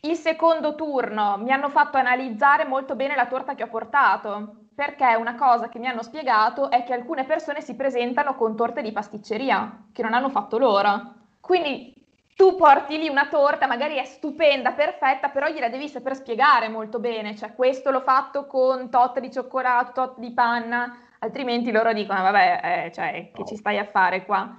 Il 0.00 0.16
secondo 0.16 0.74
turno 0.74 1.38
mi 1.38 1.52
hanno 1.52 1.68
fatto 1.70 1.96
analizzare 1.96 2.64
molto 2.66 2.94
bene 2.96 3.14
la 3.14 3.26
torta 3.26 3.54
che 3.54 3.62
ho 3.62 3.68
portato, 3.68 4.66
perché 4.74 5.14
una 5.14 5.34
cosa 5.36 5.68
che 5.68 5.78
mi 5.78 5.86
hanno 5.86 6.02
spiegato 6.02 6.70
è 6.70 6.84
che 6.84 6.92
alcune 6.92 7.24
persone 7.24 7.60
si 7.62 7.74
presentano 7.74 8.34
con 8.34 8.54
torte 8.56 8.82
di 8.82 8.92
pasticceria 8.92 9.86
che 9.92 10.02
non 10.02 10.12
hanno 10.14 10.28
fatto 10.30 10.58
loro. 10.58 11.14
Quindi 11.40 11.94
tu 12.36 12.54
porti 12.54 12.98
lì 12.98 13.08
una 13.08 13.28
torta, 13.28 13.66
magari 13.66 13.96
è 13.96 14.04
stupenda, 14.04 14.72
perfetta, 14.72 15.30
però 15.30 15.48
gliela 15.48 15.70
devi 15.70 15.88
saper 15.88 16.14
spiegare 16.14 16.68
molto 16.68 16.98
bene, 16.98 17.34
cioè 17.34 17.54
questo 17.54 17.90
l'ho 17.90 18.02
fatto 18.02 18.46
con 18.46 18.90
tot 18.90 19.20
di 19.20 19.32
cioccolato, 19.32 19.92
tot 19.92 20.18
di 20.18 20.32
panna, 20.32 20.98
altrimenti 21.20 21.72
loro 21.72 21.94
dicono 21.94 22.20
vabbè, 22.20 22.84
eh, 22.88 22.92
cioè, 22.92 23.30
che 23.32 23.44
ci 23.46 23.56
stai 23.56 23.78
a 23.78 23.86
fare 23.86 24.26
qua? 24.26 24.54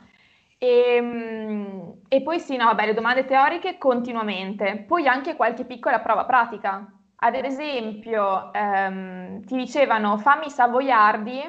E, 0.57 0.95
ehm, 0.95 1.93
e 2.07 2.21
poi 2.23 2.39
sì, 2.39 2.55
no, 2.57 2.65
vabbè, 2.65 2.87
le 2.87 2.93
domande 2.95 3.25
teoriche 3.25 3.77
continuamente, 3.77 4.83
poi 4.87 5.07
anche 5.07 5.35
qualche 5.35 5.63
piccola 5.65 5.99
prova 5.99 6.25
pratica. 6.25 6.91
Ad 7.19 7.35
esempio, 7.35 8.51
ehm, 8.53 9.45
ti 9.45 9.55
dicevano 9.55 10.17
fammi 10.17 10.49
savoiardi, 10.49 11.43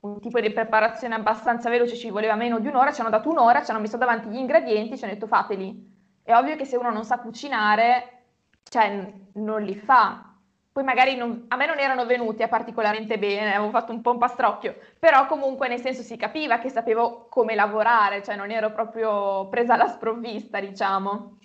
un 0.00 0.20
tipo 0.20 0.40
di 0.40 0.50
preparazione 0.50 1.14
abbastanza 1.14 1.68
veloce, 1.68 1.96
ci 1.96 2.10
voleva 2.10 2.34
meno 2.34 2.58
di 2.58 2.68
un'ora, 2.68 2.92
ci 2.92 3.00
hanno 3.00 3.10
dato 3.10 3.28
un'ora, 3.28 3.62
ci 3.62 3.70
hanno 3.70 3.80
messo 3.80 3.96
davanti 3.96 4.28
gli 4.28 4.36
ingredienti, 4.36 4.96
ci 4.96 5.04
hanno 5.04 5.12
detto 5.12 5.26
fateli. 5.26 5.88
È 6.22 6.34
ovvio 6.34 6.56
che 6.56 6.64
se 6.64 6.76
uno 6.76 6.90
non 6.90 7.04
sa 7.04 7.18
cucinare, 7.18 8.22
cioè 8.62 9.12
non 9.34 9.62
li 9.62 9.74
fa. 9.74 10.24
Poi 10.72 10.84
magari 10.84 11.16
non, 11.16 11.46
a 11.48 11.56
me 11.56 11.66
non 11.66 11.78
erano 11.78 12.06
venuti 12.06 12.46
particolarmente 12.46 13.18
bene, 13.18 13.54
avevo 13.54 13.70
fatto 13.70 13.92
un 13.92 14.00
po' 14.00 14.12
un 14.12 14.18
pastrocchio, 14.18 14.76
però 14.98 15.26
comunque 15.26 15.66
nel 15.66 15.80
senso 15.80 16.02
si 16.02 16.16
capiva 16.16 16.58
che 16.58 16.70
sapevo 16.70 17.26
come 17.28 17.54
lavorare, 17.54 18.22
cioè 18.22 18.36
non 18.36 18.50
ero 18.50 18.70
proprio 18.70 19.48
presa 19.48 19.74
alla 19.74 19.88
sprovvista, 19.88 20.60
diciamo. 20.60 21.38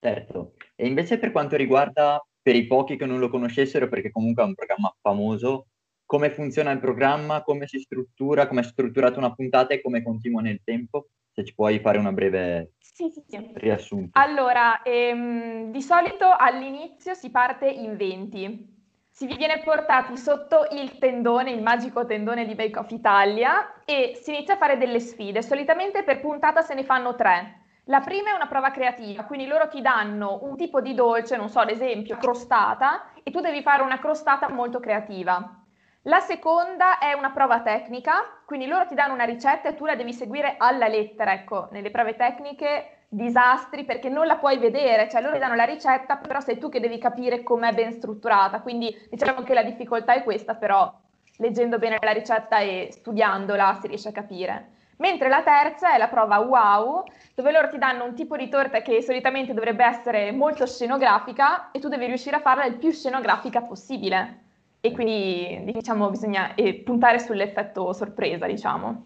Certo, 0.00 0.54
e 0.74 0.88
invece 0.88 1.18
per 1.18 1.30
quanto 1.30 1.56
riguarda, 1.56 2.20
per 2.42 2.56
i 2.56 2.66
pochi 2.66 2.96
che 2.96 3.06
non 3.06 3.20
lo 3.20 3.30
conoscessero, 3.30 3.88
perché 3.88 4.10
comunque 4.10 4.42
è 4.42 4.46
un 4.46 4.54
programma 4.54 4.92
famoso, 5.00 5.66
come 6.12 6.28
funziona 6.28 6.72
il 6.72 6.78
programma, 6.78 7.42
come 7.42 7.66
si 7.66 7.78
struttura, 7.78 8.46
come 8.46 8.60
è 8.60 8.64
strutturata 8.64 9.16
una 9.16 9.32
puntata 9.32 9.72
e 9.72 9.80
come 9.80 10.02
continua 10.02 10.42
nel 10.42 10.60
tempo? 10.62 11.06
Se 11.32 11.42
ci 11.42 11.54
puoi 11.54 11.78
fare 11.78 11.96
una 11.96 12.12
breve 12.12 12.72
sì, 12.80 13.08
sì, 13.08 13.22
sì. 13.26 13.50
riassunto. 13.54 14.10
Allora, 14.20 14.82
ehm, 14.82 15.70
di 15.70 15.80
solito 15.80 16.26
all'inizio 16.36 17.14
si 17.14 17.30
parte 17.30 17.66
in 17.66 17.96
20. 17.96 18.80
Si 19.08 19.24
viene 19.24 19.62
portati 19.64 20.18
sotto 20.18 20.66
il 20.72 20.98
tendone, 20.98 21.50
il 21.50 21.62
magico 21.62 22.04
tendone 22.04 22.44
di 22.44 22.54
Bake 22.54 22.78
Off 22.78 22.90
Italia 22.90 23.82
e 23.86 24.12
si 24.20 24.34
inizia 24.34 24.52
a 24.52 24.58
fare 24.58 24.76
delle 24.76 25.00
sfide. 25.00 25.40
Solitamente 25.40 26.02
per 26.02 26.20
puntata 26.20 26.60
se 26.60 26.74
ne 26.74 26.84
fanno 26.84 27.14
tre. 27.14 27.60
La 27.84 28.00
prima 28.00 28.32
è 28.32 28.34
una 28.34 28.48
prova 28.48 28.70
creativa, 28.70 29.24
quindi 29.24 29.46
loro 29.46 29.66
ti 29.66 29.80
danno 29.80 30.40
un 30.42 30.56
tipo 30.58 30.82
di 30.82 30.92
dolce, 30.92 31.38
non 31.38 31.48
so, 31.48 31.60
ad 31.60 31.70
esempio 31.70 32.18
crostata, 32.18 33.12
e 33.22 33.30
tu 33.30 33.40
devi 33.40 33.62
fare 33.62 33.82
una 33.82 33.98
crostata 33.98 34.50
molto 34.50 34.78
creativa. 34.78 35.56
La 36.06 36.18
seconda 36.18 36.98
è 36.98 37.12
una 37.12 37.30
prova 37.30 37.60
tecnica, 37.60 38.24
quindi 38.44 38.66
loro 38.66 38.86
ti 38.86 38.94
danno 38.96 39.14
una 39.14 39.22
ricetta 39.22 39.68
e 39.68 39.76
tu 39.76 39.84
la 39.84 39.94
devi 39.94 40.12
seguire 40.12 40.56
alla 40.58 40.88
lettera. 40.88 41.32
Ecco, 41.32 41.68
nelle 41.70 41.92
prove 41.92 42.16
tecniche 42.16 43.04
disastri 43.06 43.84
perché 43.84 44.08
non 44.08 44.26
la 44.26 44.34
puoi 44.34 44.58
vedere, 44.58 45.08
cioè 45.08 45.20
loro 45.20 45.34
ti 45.34 45.38
danno 45.38 45.54
la 45.54 45.62
ricetta, 45.62 46.16
però 46.16 46.40
sei 46.40 46.58
tu 46.58 46.68
che 46.68 46.80
devi 46.80 46.98
capire 46.98 47.44
com'è 47.44 47.72
ben 47.72 47.92
strutturata. 47.92 48.62
Quindi 48.62 48.92
diciamo 49.10 49.42
che 49.42 49.54
la 49.54 49.62
difficoltà 49.62 50.14
è 50.14 50.24
questa, 50.24 50.56
però 50.56 50.92
leggendo 51.36 51.78
bene 51.78 51.98
la 52.00 52.10
ricetta 52.10 52.58
e 52.58 52.88
studiandola 52.90 53.78
si 53.80 53.86
riesce 53.86 54.08
a 54.08 54.12
capire. 54.12 54.70
Mentre 54.96 55.28
la 55.28 55.42
terza 55.42 55.94
è 55.94 55.98
la 55.98 56.08
prova 56.08 56.38
wow, 56.38 57.04
dove 57.36 57.52
loro 57.52 57.68
ti 57.68 57.78
danno 57.78 58.02
un 58.02 58.16
tipo 58.16 58.36
di 58.36 58.48
torta 58.48 58.82
che 58.82 59.02
solitamente 59.02 59.54
dovrebbe 59.54 59.84
essere 59.84 60.32
molto 60.32 60.66
scenografica 60.66 61.70
e 61.70 61.78
tu 61.78 61.86
devi 61.86 62.06
riuscire 62.06 62.34
a 62.34 62.40
farla 62.40 62.64
il 62.64 62.74
più 62.74 62.90
scenografica 62.90 63.62
possibile 63.62 64.50
e 64.84 64.90
quindi 64.90 65.72
diciamo 65.72 66.10
bisogna 66.10 66.56
eh, 66.56 66.74
puntare 66.74 67.20
sull'effetto 67.20 67.92
sorpresa, 67.92 68.46
diciamo. 68.46 69.02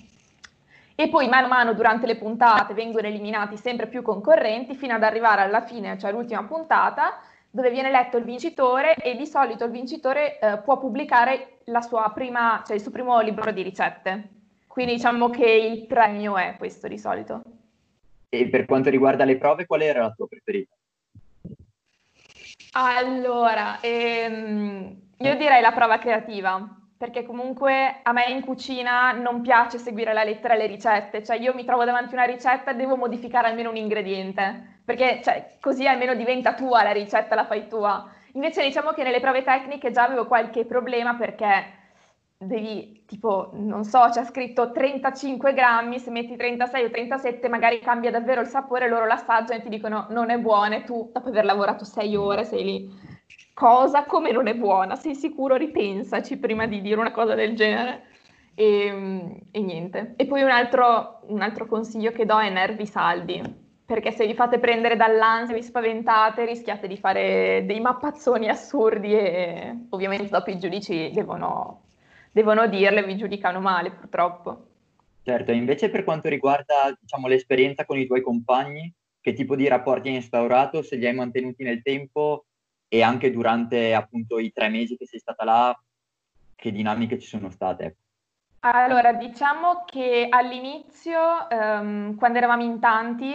E 0.94 1.10
poi 1.10 1.28
mano 1.28 1.44
a 1.44 1.50
mano 1.50 1.74
durante 1.74 2.06
le 2.06 2.16
puntate 2.16 2.72
vengono 2.72 3.06
eliminati 3.06 3.58
sempre 3.58 3.86
più 3.86 4.00
concorrenti 4.00 4.74
fino 4.74 4.94
ad 4.94 5.02
arrivare 5.02 5.42
alla 5.42 5.60
fine, 5.60 5.98
cioè 5.98 6.12
l'ultima 6.12 6.44
puntata, 6.44 7.20
dove 7.50 7.70
viene 7.70 7.88
eletto 7.88 8.16
il 8.16 8.24
vincitore 8.24 8.94
e 8.94 9.16
di 9.16 9.26
solito 9.26 9.66
il 9.66 9.70
vincitore 9.70 10.38
eh, 10.38 10.56
può 10.64 10.78
pubblicare 10.78 11.58
prima, 12.14 12.62
cioè 12.66 12.76
il 12.76 12.80
suo 12.80 12.90
primo 12.90 13.20
libro 13.20 13.52
di 13.52 13.60
ricette. 13.60 14.28
Quindi 14.66 14.94
diciamo 14.94 15.28
che 15.28 15.44
il 15.44 15.86
premio 15.86 16.38
è 16.38 16.54
questo 16.56 16.88
di 16.88 16.98
solito. 16.98 17.42
E 18.30 18.48
per 18.48 18.64
quanto 18.64 18.88
riguarda 18.88 19.26
le 19.26 19.36
prove, 19.36 19.66
qual 19.66 19.82
era 19.82 20.00
la 20.00 20.10
tua 20.10 20.26
preferita? 20.26 20.74
Allora, 22.72 23.78
ehm, 23.80 25.05
io 25.18 25.36
direi 25.36 25.60
la 25.62 25.72
prova 25.72 25.98
creativa, 25.98 26.60
perché 26.96 27.24
comunque 27.24 28.00
a 28.02 28.12
me 28.12 28.26
in 28.26 28.42
cucina 28.42 29.12
non 29.12 29.40
piace 29.40 29.78
seguire 29.78 30.12
la 30.12 30.24
lettera 30.24 30.54
alle 30.54 30.66
ricette, 30.66 31.22
cioè 31.22 31.38
io 31.38 31.54
mi 31.54 31.64
trovo 31.64 31.84
davanti 31.84 32.14
a 32.14 32.18
una 32.18 32.32
ricetta 32.32 32.70
e 32.70 32.74
devo 32.74 32.96
modificare 32.96 33.48
almeno 33.48 33.70
un 33.70 33.76
ingrediente, 33.76 34.80
perché 34.84 35.20
cioè, 35.22 35.56
così 35.60 35.86
almeno 35.86 36.14
diventa 36.14 36.54
tua 36.54 36.82
la 36.82 36.92
ricetta, 36.92 37.34
la 37.34 37.46
fai 37.46 37.68
tua. 37.68 38.06
Invece 38.32 38.62
diciamo 38.62 38.90
che 38.92 39.02
nelle 39.02 39.20
prove 39.20 39.42
tecniche 39.42 39.90
già 39.90 40.04
avevo 40.04 40.26
qualche 40.26 40.66
problema 40.66 41.14
perché 41.14 41.74
devi, 42.38 43.04
tipo, 43.06 43.50
non 43.54 43.84
so, 43.84 44.08
c'è 44.10 44.24
scritto 44.24 44.72
35 44.72 45.54
grammi, 45.54 45.98
se 45.98 46.10
metti 46.10 46.36
36 46.36 46.84
o 46.84 46.90
37 46.90 47.48
magari 47.48 47.78
cambia 47.80 48.10
davvero 48.10 48.42
il 48.42 48.46
sapore, 48.46 48.88
loro 48.88 49.06
l'assaggiano 49.06 49.60
e 49.60 49.62
ti 49.62 49.70
dicono 49.70 50.06
non 50.10 50.28
è 50.30 50.38
buona 50.38 50.76
e 50.76 50.84
tu 50.84 51.10
dopo 51.12 51.28
aver 51.28 51.46
lavorato 51.46 51.84
6 51.84 52.16
ore 52.16 52.44
sei 52.44 52.64
lì 52.64 53.14
cosa 53.56 54.04
come 54.04 54.32
non 54.32 54.48
è 54.48 54.54
buona, 54.54 54.96
sei 54.96 55.14
sicuro 55.14 55.56
ripensaci 55.56 56.36
prima 56.36 56.66
di 56.66 56.82
dire 56.82 57.00
una 57.00 57.10
cosa 57.10 57.34
del 57.34 57.56
genere. 57.56 58.04
E, 58.54 59.40
e 59.50 59.60
niente. 59.60 60.14
E 60.16 60.26
poi 60.26 60.42
un 60.42 60.50
altro, 60.50 61.20
un 61.28 61.42
altro, 61.42 61.66
consiglio 61.66 62.10
che 62.10 62.24
do 62.24 62.38
è 62.38 62.50
nervi 62.50 62.86
saldi, 62.86 63.42
perché 63.84 64.10
se 64.10 64.26
vi 64.26 64.34
fate 64.34 64.58
prendere 64.58 64.96
dall'ansia, 64.96 65.54
vi 65.54 65.62
spaventate, 65.62 66.44
rischiate 66.44 66.86
di 66.86 66.96
fare 66.96 67.64
dei 67.66 67.80
mappazzoni 67.80 68.48
assurdi 68.48 69.12
e 69.12 69.86
ovviamente 69.90 70.28
dopo 70.28 70.50
i 70.50 70.58
giudici 70.58 71.10
devono, 71.12 71.84
devono 72.32 72.66
dirle, 72.66 73.04
vi 73.04 73.16
giudicano 73.16 73.60
male 73.60 73.90
purtroppo. 73.90 74.66
Certo, 75.22 75.52
invece 75.52 75.90
per 75.90 76.04
quanto 76.04 76.28
riguarda 76.28 76.96
diciamo, 76.98 77.26
l'esperienza 77.26 77.84
con 77.84 77.98
i 77.98 78.06
tuoi 78.06 78.22
compagni, 78.22 78.92
che 79.20 79.32
tipo 79.32 79.56
di 79.56 79.66
rapporti 79.66 80.08
hai 80.08 80.14
instaurato, 80.14 80.82
se 80.82 80.96
li 80.96 81.06
hai 81.06 81.14
mantenuti 81.14 81.62
nel 81.62 81.82
tempo 81.82 82.44
e 82.88 83.02
anche 83.02 83.30
durante 83.30 83.94
appunto 83.94 84.38
i 84.38 84.52
tre 84.52 84.68
mesi 84.68 84.96
che 84.96 85.06
sei 85.06 85.18
stata 85.18 85.44
là, 85.44 85.80
che 86.54 86.72
dinamiche 86.72 87.18
ci 87.18 87.26
sono 87.26 87.50
state? 87.50 87.96
Allora, 88.60 89.12
diciamo 89.12 89.84
che 89.84 90.26
all'inizio, 90.28 91.20
um, 91.50 92.16
quando 92.16 92.38
eravamo 92.38 92.62
in 92.62 92.80
tanti, 92.80 93.32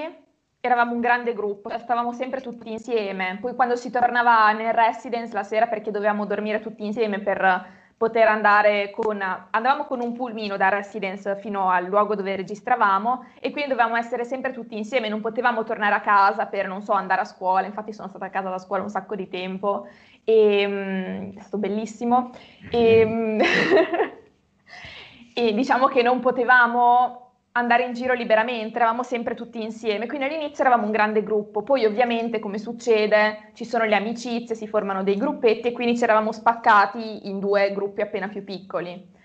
eravamo 0.60 0.94
un 0.94 1.00
grande 1.00 1.34
gruppo, 1.34 1.70
cioè 1.70 1.80
stavamo 1.80 2.12
sempre 2.14 2.42
tutti 2.42 2.72
insieme. 2.72 3.38
Poi 3.40 3.56
quando 3.56 3.76
si 3.76 3.90
tornava 3.90 4.52
nel 4.52 4.74
residence 4.74 5.34
la 5.34 5.44
sera 5.44 5.68
perché 5.68 5.90
dovevamo 5.92 6.26
dormire 6.26 6.60
tutti 6.60 6.86
insieme 6.86 7.20
per 7.20 7.80
poter 8.02 8.28
andare 8.28 8.90
con, 8.90 9.22
andavamo 9.22 9.86
con 9.86 10.02
un 10.02 10.14
pulmino 10.14 10.58
da 10.58 10.70
residence 10.70 11.36
fino 11.36 11.70
al 11.70 11.86
luogo 11.86 12.16
dove 12.16 12.36
registravamo 12.36 13.26
e 13.40 13.52
quindi 13.52 13.70
dovevamo 13.70 13.96
essere 13.96 14.26
sempre 14.26 14.52
tutti 14.52 14.76
insieme, 14.76 15.08
non 15.08 15.22
potevamo 15.22 15.64
tornare 15.64 15.94
a 15.94 16.02
casa 16.02 16.48
per, 16.48 16.68
non 16.68 16.82
so, 16.82 16.94
andare 16.94 17.22
a 17.22 17.26
scuola, 17.26 17.68
infatti 17.68 17.94
sono 17.94 18.08
stata 18.08 18.26
a 18.26 18.30
casa 18.30 18.50
da 18.50 18.58
scuola 18.58 18.82
un 18.82 18.90
sacco 18.90 19.14
di 19.14 19.30
tempo 19.30 19.88
e 20.24 20.66
um, 20.66 21.38
è 21.38 21.42
stato 21.42 21.60
bellissimo. 21.60 22.32
E, 22.72 23.04
um, 23.04 23.40
e 25.36 25.54
diciamo 25.54 25.86
che 25.86 26.02
non 26.02 26.22
potevamo 26.22 27.21
andare 27.54 27.84
in 27.84 27.94
giro 27.94 28.14
liberamente, 28.14 28.78
eravamo 28.78 29.04
sempre 29.04 29.36
tutti 29.36 29.62
insieme, 29.62 30.08
quindi 30.08 30.26
all'inizio 30.26 30.64
eravamo 30.64 30.86
un 30.86 30.92
grande 30.92 31.24
gruppo, 31.24 31.64
poi 31.64 31.86
ovviamente 31.86 32.40
come 32.40 32.58
succede 32.58 33.52
ci 33.54 33.66
sono 33.66 33.84
le 33.84 33.96
amicizie, 33.96 34.56
si 34.56 34.68
formano 34.68 35.04
dei 35.04 35.18
gruppetti 35.18 35.68
e 35.68 35.72
quindi 35.72 35.98
ci 35.98 36.04
eravamo 36.04 36.32
spaccati 36.32 37.28
in 37.28 37.40
due 37.40 37.74
gruppi 37.74 38.02
appena 38.02 38.30
più 38.30 38.44
piccoli. 38.44 39.20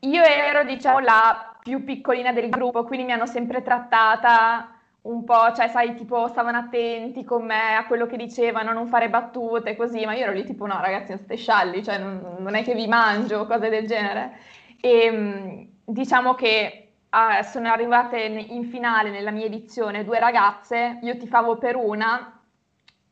Io 0.00 0.22
ero 0.22 0.64
diciamo 0.64 1.00
la 1.00 1.56
più 1.62 1.84
piccolina 1.84 2.32
del 2.32 2.48
gruppo, 2.48 2.84
quindi 2.84 3.06
mi 3.06 3.12
hanno 3.12 3.26
sempre 3.26 3.62
trattata 3.62 4.70
un 5.02 5.24
po', 5.24 5.52
cioè 5.54 5.68
sai, 5.68 5.94
tipo 5.94 6.28
stavano 6.28 6.58
attenti 6.58 7.24
con 7.24 7.44
me 7.44 7.76
a 7.76 7.86
quello 7.86 8.06
che 8.06 8.16
dicevano, 8.16 8.72
non 8.72 8.88
fare 8.88 9.08
battute 9.08 9.76
così, 9.76 10.04
ma 10.04 10.14
io 10.14 10.24
ero 10.24 10.32
lì 10.32 10.44
tipo 10.44 10.66
no 10.66 10.80
ragazzi, 10.80 11.10
non 11.10 11.18
state 11.18 11.36
scialli, 11.36 11.84
cioè 11.84 11.98
non, 11.98 12.36
non 12.38 12.54
è 12.54 12.62
che 12.62 12.74
vi 12.74 12.86
mangio, 12.86 13.46
cose 13.46 13.68
del 13.68 13.86
genere. 13.86 14.38
E 14.80 15.04
ehm, 15.04 15.68
diciamo 15.84 16.34
che 16.34 16.85
ah, 17.10 17.42
sono 17.42 17.70
arrivate 17.70 18.18
in 18.18 18.64
finale 18.64 19.10
nella 19.10 19.30
mia 19.30 19.46
edizione 19.46 20.04
due 20.04 20.18
ragazze, 20.18 20.98
io 21.02 21.16
tifavo 21.16 21.56
per 21.58 21.76
una, 21.76 22.42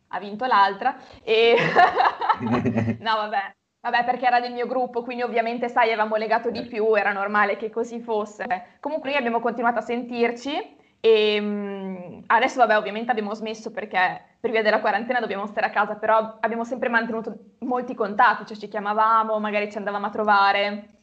ha 0.09 0.19
vinto 0.19 0.47
l'altra, 0.47 0.97
e 1.23 1.57
no 3.01 3.17
vabbè, 3.17 3.55
vabbè 3.81 4.05
perché 4.05 4.27
era 4.27 4.41
del 4.41 4.53
mio 4.53 4.67
gruppo, 4.67 5.03
quindi 5.03 5.23
ovviamente 5.23 5.69
sai 5.69 5.89
avevamo 5.89 6.17
legato 6.17 6.51
di 6.51 6.65
più, 6.67 6.95
era 6.95 7.13
normale 7.13 7.57
che 7.57 7.71
così 7.71 8.01
fosse. 8.01 8.45
Comunque 8.81 9.11
noi 9.11 9.19
abbiamo 9.19 9.41
continuato 9.41 9.79
a 9.79 9.83
sentirci 9.83 10.83
e 11.01 11.39
um, 11.39 12.23
adesso 12.29 12.59
vabbè 12.61 12.79
ovviamente 12.79 13.11
abbiamo 13.11 13.35
smesso 13.35 13.71
perché 13.71 14.23
per 14.41 14.51
via 14.51 14.63
della 14.63 14.81
quarantena 14.81 15.21
dobbiamo 15.21 15.47
stare 15.47 15.67
a 15.67 15.71
casa, 15.71 15.97
però 15.97 16.39
abbiamo 16.41 16.65
sempre 16.65 16.89
mantenuto 16.89 17.35
molti 17.61 17.95
contatti, 17.95 18.47
cioè 18.47 18.57
ci 18.57 18.69
chiamavamo, 18.69 19.39
magari 19.39 19.71
ci 19.71 19.79
andavamo 19.79 20.07
a 20.07 20.11
trovare 20.11 20.94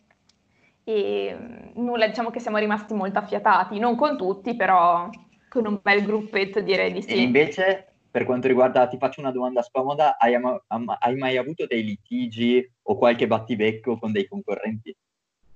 e 0.84 1.36
mm, 1.38 1.84
nulla, 1.84 2.08
diciamo 2.08 2.30
che 2.30 2.40
siamo 2.40 2.58
rimasti 2.58 2.94
molto 2.94 3.20
affiatati, 3.20 3.80
non 3.80 3.96
con 3.96 4.18
tutti, 4.18 4.56
però 4.56 5.10
con 5.50 5.66
un 5.66 5.80
bel 5.82 6.04
gruppetto 6.04 6.62
direi 6.62 6.92
di 6.94 7.02
sì. 7.02 7.10
E 7.10 7.22
invece, 7.22 7.94
per 8.10 8.26
quanto 8.26 8.48
riguarda, 8.48 8.88
ti 8.88 8.98
faccio 8.98 9.20
una 9.20 9.32
domanda 9.32 9.62
scomoda, 9.62 10.18
hai, 10.18 10.36
hai 10.36 11.16
mai 11.16 11.38
avuto 11.38 11.66
dei 11.66 11.84
litigi 11.84 12.66
o 12.84 12.98
qualche 12.98 13.28
battibecco 13.28 13.98
con 13.98 14.12
dei 14.12 14.28
concorrenti? 14.28 14.96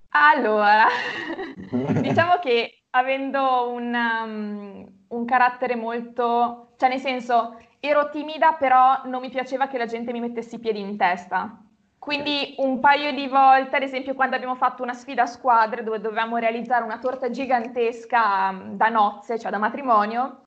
Allora, 0.10 0.86
diciamo 2.02 2.40
che 2.40 2.84
avendo 2.92 3.72
un, 3.72 3.94
um, 3.94 4.86
un 5.10 5.26
carattere 5.26 5.76
molto, 5.76 6.74
cioè 6.78 6.90
nel 6.90 7.00
senso, 7.00 7.58
ero 7.80 8.10
timida, 8.10 8.54
però 8.54 9.02
non 9.06 9.22
mi 9.22 9.30
piaceva 9.30 9.68
che 9.68 9.78
la 9.78 9.86
gente 9.86 10.12
mi 10.12 10.22
mettesse 10.22 10.56
i 10.56 10.60
piedi 10.60 10.80
in 10.80 10.98
testa. 10.98 11.65
Quindi 12.06 12.54
un 12.60 12.80
paio 12.80 13.12
di 13.14 13.26
volte, 13.26 13.78
ad 13.78 13.82
esempio 13.82 14.14
quando 14.14 14.36
abbiamo 14.36 14.54
fatto 14.54 14.84
una 14.84 14.94
sfida 14.94 15.24
a 15.24 15.26
squadre 15.26 15.82
dove 15.82 16.00
dovevamo 16.00 16.38
realizzare 16.38 16.84
una 16.84 17.00
torta 17.00 17.32
gigantesca 17.32 18.52
mm, 18.52 18.76
da 18.76 18.90
nozze, 18.90 19.40
cioè 19.40 19.50
da 19.50 19.58
matrimonio, 19.58 20.44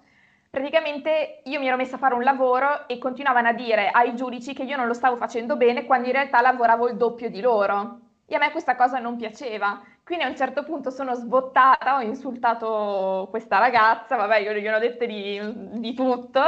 praticamente 0.48 1.40
io 1.42 1.58
mi 1.58 1.66
ero 1.66 1.76
messa 1.76 1.96
a 1.96 1.98
fare 1.98 2.14
un 2.14 2.22
lavoro 2.22 2.86
e 2.86 2.98
continuavano 2.98 3.48
a 3.48 3.52
dire 3.54 3.88
ai 3.90 4.14
giudici 4.14 4.54
che 4.54 4.62
io 4.62 4.76
non 4.76 4.86
lo 4.86 4.94
stavo 4.94 5.16
facendo 5.16 5.56
bene 5.56 5.84
quando 5.84 6.06
in 6.06 6.12
realtà 6.12 6.40
lavoravo 6.40 6.90
il 6.90 6.96
doppio 6.96 7.28
di 7.28 7.40
loro. 7.40 8.02
E 8.24 8.36
a 8.36 8.38
me 8.38 8.52
questa 8.52 8.76
cosa 8.76 9.00
non 9.00 9.16
piaceva. 9.16 9.82
Quindi 10.04 10.26
a 10.26 10.28
un 10.28 10.36
certo 10.36 10.62
punto 10.62 10.90
sono 10.90 11.14
sbottata, 11.14 11.96
ho 11.96 12.02
insultato 12.02 13.26
questa 13.30 13.58
ragazza, 13.58 14.14
vabbè 14.14 14.36
io 14.38 14.52
gli 14.52 14.68
ho 14.68 14.78
dette 14.78 15.06
di, 15.08 15.40
di 15.80 15.92
tutto 15.92 16.40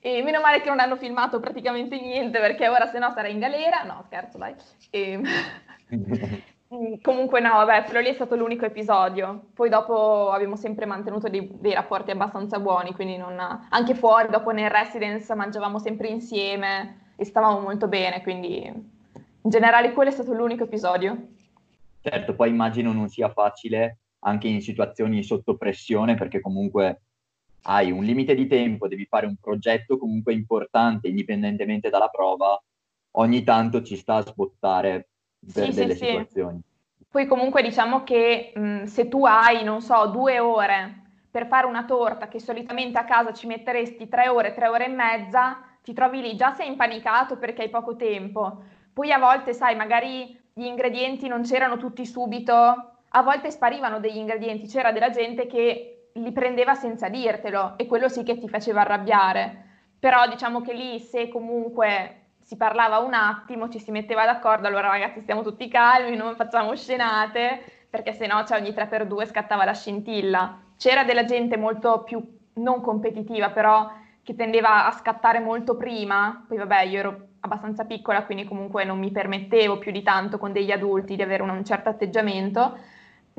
e 0.00 0.22
meno 0.22 0.40
male 0.40 0.60
che 0.60 0.68
non 0.68 0.80
hanno 0.80 0.96
filmato 0.96 1.40
praticamente 1.40 2.00
niente 2.00 2.40
perché 2.40 2.68
ora 2.68 2.86
se 2.86 2.98
no 2.98 3.10
sarei 3.10 3.32
in 3.32 3.38
galera. 3.38 3.82
No, 3.82 4.02
scherzo, 4.06 4.38
dai. 4.38 4.54
E... 4.90 5.20
Comunque 7.02 7.40
no, 7.40 7.50
vabbè, 7.50 7.82
quello 7.82 7.98
lì 7.98 8.10
è 8.10 8.14
stato 8.14 8.36
l'unico 8.36 8.64
episodio. 8.64 9.48
Poi 9.54 9.68
dopo 9.68 10.30
abbiamo 10.30 10.54
sempre 10.54 10.86
mantenuto 10.86 11.28
dei, 11.28 11.50
dei 11.58 11.74
rapporti 11.74 12.12
abbastanza 12.12 12.60
buoni, 12.60 12.92
quindi 12.94 13.16
non... 13.16 13.38
anche 13.68 13.94
fuori, 13.94 14.28
dopo 14.30 14.52
nel 14.52 14.70
residence 14.70 15.34
mangiavamo 15.34 15.80
sempre 15.80 16.06
insieme 16.06 17.12
e 17.16 17.24
stavamo 17.24 17.58
molto 17.58 17.88
bene, 17.88 18.22
quindi 18.22 18.62
in 18.62 19.50
generale 19.50 19.92
quello 19.92 20.10
è 20.10 20.12
stato 20.12 20.32
l'unico 20.32 20.62
episodio. 20.62 21.16
Certo, 22.02 22.34
poi 22.34 22.50
immagino 22.50 22.92
non 22.92 23.08
sia 23.08 23.30
facile 23.30 23.98
anche 24.20 24.46
in 24.46 24.62
situazioni 24.62 25.24
sotto 25.24 25.56
pressione, 25.56 26.14
perché 26.14 26.40
comunque 26.40 27.00
hai 27.62 27.90
un 27.90 28.04
limite 28.04 28.34
di 28.34 28.46
tempo, 28.46 28.88
devi 28.88 29.04
fare 29.04 29.26
un 29.26 29.36
progetto 29.40 29.98
comunque 29.98 30.32
importante, 30.32 31.08
indipendentemente 31.08 31.90
dalla 31.90 32.08
prova, 32.08 32.60
ogni 33.12 33.42
tanto 33.42 33.82
ci 33.82 33.96
sta 33.96 34.16
a 34.16 34.22
sbottare 34.22 35.08
per 35.52 35.66
sì, 35.66 35.74
delle 35.74 35.94
sì, 35.94 36.06
situazioni. 36.06 36.60
Sì. 36.62 37.04
Poi 37.10 37.26
comunque 37.26 37.62
diciamo 37.62 38.04
che 38.04 38.52
mh, 38.54 38.84
se 38.84 39.08
tu 39.08 39.24
hai, 39.24 39.64
non 39.64 39.80
so, 39.80 40.06
due 40.06 40.38
ore 40.38 41.02
per 41.30 41.46
fare 41.46 41.66
una 41.66 41.84
torta 41.84 42.28
che 42.28 42.40
solitamente 42.40 42.98
a 42.98 43.04
casa 43.04 43.32
ci 43.32 43.46
metteresti 43.46 44.08
tre 44.08 44.28
ore, 44.28 44.52
tre 44.52 44.68
ore 44.68 44.86
e 44.86 44.88
mezza, 44.88 45.60
ti 45.82 45.92
trovi 45.92 46.20
lì, 46.20 46.36
già 46.36 46.52
sei 46.52 46.68
impanicato 46.68 47.36
perché 47.36 47.62
hai 47.62 47.70
poco 47.70 47.96
tempo. 47.96 48.62
Poi 48.92 49.12
a 49.12 49.18
volte, 49.18 49.52
sai, 49.54 49.76
magari 49.76 50.38
gli 50.52 50.64
ingredienti 50.64 51.28
non 51.28 51.42
c'erano 51.42 51.76
tutti 51.76 52.04
subito, 52.04 52.52
a 52.52 53.22
volte 53.22 53.50
sparivano 53.50 54.00
degli 54.00 54.16
ingredienti, 54.16 54.66
c'era 54.66 54.92
della 54.92 55.10
gente 55.10 55.46
che 55.46 55.99
li 56.14 56.32
prendeva 56.32 56.74
senza 56.74 57.08
dirtelo 57.08 57.74
e 57.76 57.86
quello 57.86 58.08
sì 58.08 58.22
che 58.22 58.38
ti 58.38 58.48
faceva 58.48 58.80
arrabbiare. 58.80 59.68
Però 59.98 60.26
diciamo 60.26 60.60
che 60.60 60.72
lì 60.72 60.98
se 60.98 61.28
comunque 61.28 62.20
si 62.42 62.56
parlava 62.56 62.98
un 62.98 63.14
attimo, 63.14 63.68
ci 63.68 63.78
si 63.78 63.90
metteva 63.90 64.24
d'accordo, 64.24 64.66
allora 64.66 64.88
ragazzi 64.88 65.20
stiamo 65.20 65.42
tutti 65.42 65.68
calmi, 65.68 66.16
non 66.16 66.34
facciamo 66.34 66.74
scenate, 66.74 67.62
perché 67.88 68.12
se 68.12 68.26
no 68.26 68.44
cioè, 68.44 68.58
ogni 68.58 68.70
3x2 68.70 69.26
scattava 69.26 69.64
la 69.64 69.74
scintilla. 69.74 70.58
C'era 70.76 71.04
della 71.04 71.24
gente 71.24 71.56
molto 71.56 72.02
più 72.02 72.20
non 72.54 72.80
competitiva, 72.80 73.50
però 73.50 73.90
che 74.22 74.34
tendeva 74.34 74.86
a 74.86 74.92
scattare 74.92 75.40
molto 75.40 75.76
prima, 75.76 76.44
poi 76.46 76.58
vabbè 76.58 76.82
io 76.82 76.98
ero 76.98 77.20
abbastanza 77.40 77.84
piccola, 77.84 78.24
quindi 78.24 78.44
comunque 78.44 78.84
non 78.84 78.98
mi 78.98 79.10
permettevo 79.10 79.78
più 79.78 79.92
di 79.92 80.02
tanto 80.02 80.38
con 80.38 80.52
degli 80.52 80.70
adulti 80.70 81.16
di 81.16 81.22
avere 81.22 81.42
un, 81.42 81.50
un 81.50 81.64
certo 81.64 81.88
atteggiamento, 81.88 82.78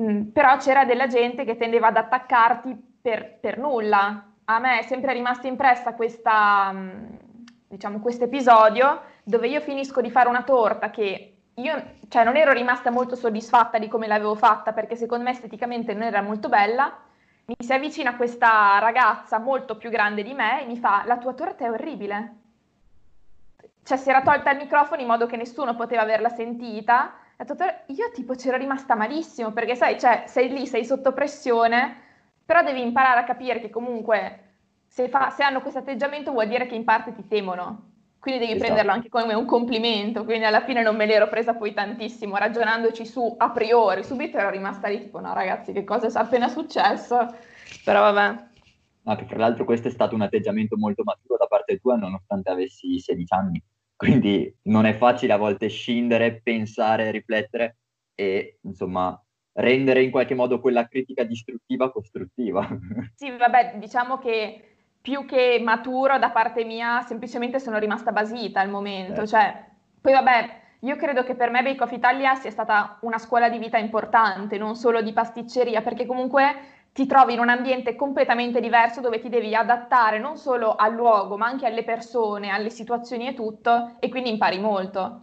Mm, 0.02 0.30
però 0.30 0.56
c'era 0.56 0.84
della 0.84 1.06
gente 1.06 1.44
che 1.44 1.56
tendeva 1.56 1.88
ad 1.88 1.96
attaccarti 1.96 2.76
per, 3.00 3.38
per 3.38 3.58
nulla. 3.58 4.30
A 4.44 4.58
me 4.58 4.80
è 4.80 4.82
sempre 4.82 5.12
rimasta 5.12 5.46
impressa 5.46 5.94
questa, 5.94 6.72
mm, 6.72 7.04
diciamo, 7.68 8.00
questo 8.00 8.24
episodio 8.24 9.02
dove 9.22 9.46
io 9.48 9.60
finisco 9.60 10.00
di 10.00 10.10
fare 10.10 10.28
una 10.28 10.42
torta 10.42 10.90
che 10.90 11.28
io 11.54 11.82
cioè, 12.08 12.24
non 12.24 12.36
ero 12.36 12.52
rimasta 12.52 12.90
molto 12.90 13.14
soddisfatta 13.14 13.78
di 13.78 13.86
come 13.86 14.08
l'avevo 14.08 14.34
fatta 14.34 14.72
perché 14.72 14.96
secondo 14.96 15.24
me 15.24 15.30
esteticamente 15.30 15.92
non 15.92 16.02
era 16.02 16.22
molto 16.22 16.48
bella. 16.48 16.98
Mi 17.44 17.54
si 17.58 17.72
avvicina 17.72 18.16
questa 18.16 18.78
ragazza 18.78 19.38
molto 19.38 19.76
più 19.76 19.90
grande 19.90 20.22
di 20.22 20.34
me 20.34 20.62
e 20.62 20.66
mi 20.66 20.78
fa: 20.78 21.04
La 21.06 21.18
tua 21.18 21.34
torta 21.34 21.64
è 21.64 21.70
orribile. 21.70 22.36
Cioè, 23.84 23.96
si 23.98 24.10
era 24.10 24.22
tolta 24.22 24.50
il 24.50 24.58
microfono 24.58 25.00
in 25.00 25.08
modo 25.08 25.26
che 25.26 25.36
nessuno 25.36 25.74
poteva 25.74 26.02
averla 26.02 26.28
sentita 26.28 27.14
io 27.86 28.10
tipo 28.12 28.34
c'ero 28.34 28.56
rimasta 28.56 28.94
malissimo 28.94 29.52
perché 29.52 29.74
sai, 29.74 29.98
cioè, 29.98 30.24
sei 30.26 30.48
lì, 30.48 30.66
sei 30.66 30.84
sotto 30.84 31.12
pressione, 31.12 31.96
però 32.44 32.62
devi 32.62 32.82
imparare 32.82 33.20
a 33.20 33.24
capire 33.24 33.60
che 33.60 33.70
comunque 33.70 34.52
se, 34.86 35.08
fa, 35.08 35.30
se 35.30 35.42
hanno 35.42 35.60
questo 35.60 35.80
atteggiamento 35.80 36.32
vuol 36.32 36.48
dire 36.48 36.66
che 36.66 36.74
in 36.74 36.84
parte 36.84 37.14
ti 37.14 37.26
temono. 37.26 37.90
Quindi 38.18 38.40
devi 38.40 38.52
esatto. 38.52 38.66
prenderlo 38.66 38.92
anche 38.92 39.08
come 39.08 39.34
un 39.34 39.46
complimento, 39.46 40.24
quindi 40.24 40.44
alla 40.44 40.60
fine 40.60 40.80
non 40.80 40.94
me 40.94 41.06
l'ero 41.06 41.28
presa 41.28 41.54
poi 41.54 41.74
tantissimo, 41.74 42.36
ragionandoci 42.36 43.04
su 43.04 43.34
a 43.36 43.50
priori, 43.50 44.04
subito 44.04 44.38
ero 44.38 44.48
rimasta 44.48 44.86
lì 44.86 45.00
tipo 45.00 45.18
no 45.18 45.34
ragazzi 45.34 45.72
che 45.72 45.82
cosa 45.82 46.06
è 46.06 46.10
appena 46.14 46.46
successo, 46.46 47.34
però 47.84 48.12
vabbè. 48.12 48.44
No, 49.04 49.16
che 49.16 49.24
fra 49.24 49.38
l'altro 49.38 49.64
questo 49.64 49.88
è 49.88 49.90
stato 49.90 50.14
un 50.14 50.20
atteggiamento 50.20 50.76
molto 50.76 51.02
maturo 51.02 51.36
da 51.36 51.46
parte 51.46 51.78
tua 51.78 51.96
nonostante 51.96 52.50
avessi 52.50 53.00
16 53.00 53.34
anni. 53.34 53.62
Quindi 53.96 54.54
non 54.62 54.84
è 54.84 54.94
facile 54.94 55.32
a 55.32 55.36
volte 55.36 55.68
scindere, 55.68 56.40
pensare, 56.42 57.10
riflettere 57.10 57.76
e 58.14 58.58
insomma 58.62 59.20
rendere 59.54 60.02
in 60.02 60.10
qualche 60.10 60.34
modo 60.34 60.60
quella 60.60 60.86
critica 60.88 61.24
distruttiva 61.24 61.90
costruttiva. 61.90 62.66
Sì, 63.14 63.30
vabbè, 63.30 63.76
diciamo 63.78 64.18
che 64.18 64.72
più 65.00 65.24
che 65.26 65.60
maturo 65.62 66.18
da 66.18 66.30
parte 66.30 66.64
mia, 66.64 67.02
semplicemente 67.02 67.58
sono 67.58 67.78
rimasta 67.78 68.12
basita 68.12 68.60
al 68.60 68.70
momento. 68.70 69.22
Eh. 69.22 69.26
Cioè, 69.26 69.64
poi 70.00 70.12
vabbè, 70.12 70.60
io 70.80 70.96
credo 70.96 71.22
che 71.22 71.34
per 71.34 71.50
me 71.50 71.62
Bake 71.62 71.82
Off 71.82 71.92
Italia 71.92 72.34
sia 72.34 72.50
stata 72.50 72.98
una 73.02 73.18
scuola 73.18 73.48
di 73.48 73.58
vita 73.58 73.78
importante, 73.78 74.58
non 74.58 74.74
solo 74.74 75.02
di 75.02 75.12
pasticceria, 75.12 75.82
perché 75.82 76.06
comunque 76.06 76.81
ti 76.92 77.06
trovi 77.06 77.32
in 77.32 77.40
un 77.40 77.48
ambiente 77.48 77.96
completamente 77.96 78.60
diverso 78.60 79.00
dove 79.00 79.18
ti 79.18 79.28
devi 79.28 79.54
adattare 79.54 80.18
non 80.18 80.36
solo 80.36 80.74
al 80.74 80.92
luogo, 80.92 81.36
ma 81.38 81.46
anche 81.46 81.66
alle 81.66 81.84
persone, 81.84 82.50
alle 82.50 82.70
situazioni 82.70 83.28
e 83.28 83.34
tutto, 83.34 83.96
e 83.98 84.08
quindi 84.10 84.30
impari 84.30 84.58
molto. 84.60 85.22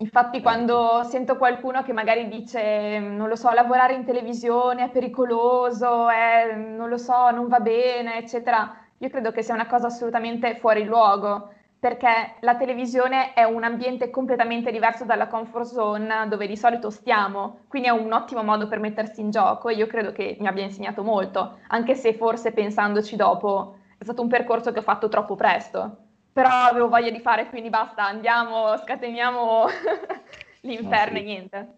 Infatti, 0.00 0.40
certo. 0.40 0.42
quando 0.42 1.02
sento 1.04 1.36
qualcuno 1.36 1.82
che 1.82 1.92
magari 1.92 2.28
dice, 2.28 2.98
non 3.00 3.28
lo 3.28 3.36
so, 3.36 3.50
lavorare 3.50 3.94
in 3.94 4.04
televisione 4.04 4.84
è 4.84 4.90
pericoloso, 4.90 6.08
è, 6.08 6.54
non 6.54 6.88
lo 6.88 6.98
so, 6.98 7.30
non 7.30 7.48
va 7.48 7.58
bene, 7.58 8.18
eccetera, 8.18 8.76
io 8.98 9.08
credo 9.08 9.32
che 9.32 9.42
sia 9.42 9.54
una 9.54 9.66
cosa 9.66 9.86
assolutamente 9.86 10.56
fuori 10.56 10.84
luogo. 10.84 11.52
Perché 11.78 12.34
la 12.40 12.56
televisione 12.56 13.34
è 13.34 13.44
un 13.44 13.62
ambiente 13.62 14.10
completamente 14.10 14.72
diverso 14.72 15.04
dalla 15.04 15.28
comfort 15.28 15.66
zone 15.66 16.26
dove 16.28 16.48
di 16.48 16.56
solito 16.56 16.90
stiamo, 16.90 17.60
quindi 17.68 17.88
è 17.88 17.92
un 17.92 18.12
ottimo 18.12 18.42
modo 18.42 18.66
per 18.66 18.80
mettersi 18.80 19.20
in 19.20 19.30
gioco 19.30 19.68
e 19.68 19.74
io 19.74 19.86
credo 19.86 20.10
che 20.10 20.36
mi 20.40 20.48
abbia 20.48 20.64
insegnato 20.64 21.04
molto, 21.04 21.58
anche 21.68 21.94
se 21.94 22.14
forse 22.14 22.52
pensandoci 22.52 23.14
dopo 23.14 23.76
è 23.96 24.02
stato 24.02 24.22
un 24.22 24.28
percorso 24.28 24.72
che 24.72 24.80
ho 24.80 24.82
fatto 24.82 25.08
troppo 25.08 25.36
presto, 25.36 25.96
però 26.32 26.50
avevo 26.50 26.88
voglia 26.88 27.10
di 27.10 27.20
fare, 27.20 27.48
quindi 27.48 27.68
basta, 27.68 28.04
andiamo, 28.04 28.76
scateniamo 28.76 29.66
l'inferno 30.62 31.16
e 31.16 31.20
sì. 31.20 31.26
niente. 31.26 31.72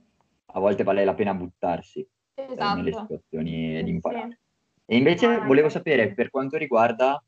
A 0.53 0.61
volte 0.61 0.83
vale 0.83 1.05
la 1.05 1.15
pena 1.15 1.35
buttarsi 1.35 2.07
eh, 2.35 2.47
nelle 2.57 2.89
Esatto. 2.89 3.03
situazioni 3.03 3.79
ed 3.79 3.87
imparare. 3.87 4.29
sì. 4.31 4.39
E 4.87 4.97
invece 4.97 5.39
volevo 5.41 5.69
sapere, 5.69 6.13
per 6.15 6.31
quanto 6.31 6.57
riguarda 6.57 7.23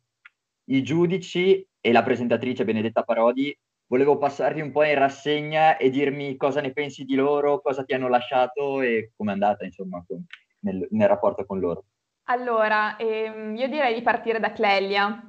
i 0.64 0.82
giudici 0.82 1.64
e 1.82 1.92
la 1.92 2.04
presentatrice 2.04 2.64
Benedetta 2.64 3.02
Parodi, 3.02 3.54
volevo 3.88 4.16
passarvi 4.16 4.60
un 4.60 4.70
po' 4.70 4.84
in 4.84 4.94
rassegna 4.94 5.76
e 5.76 5.90
dirmi 5.90 6.36
cosa 6.36 6.60
ne 6.60 6.72
pensi 6.72 7.04
di 7.04 7.16
loro, 7.16 7.60
cosa 7.60 7.84
ti 7.84 7.92
hanno 7.92 8.08
lasciato 8.08 8.80
e 8.80 9.10
com'è 9.16 9.32
andata, 9.32 9.64
insomma, 9.64 10.02
con- 10.06 10.24
nel, 10.60 10.86
nel 10.92 11.08
rapporto 11.08 11.44
con 11.44 11.58
loro. 11.58 11.84
Allora, 12.26 12.96
ehm, 12.96 13.56
io 13.56 13.68
direi 13.68 13.94
di 13.94 14.02
partire 14.02 14.38
da 14.38 14.52
Clelia. 14.52 15.22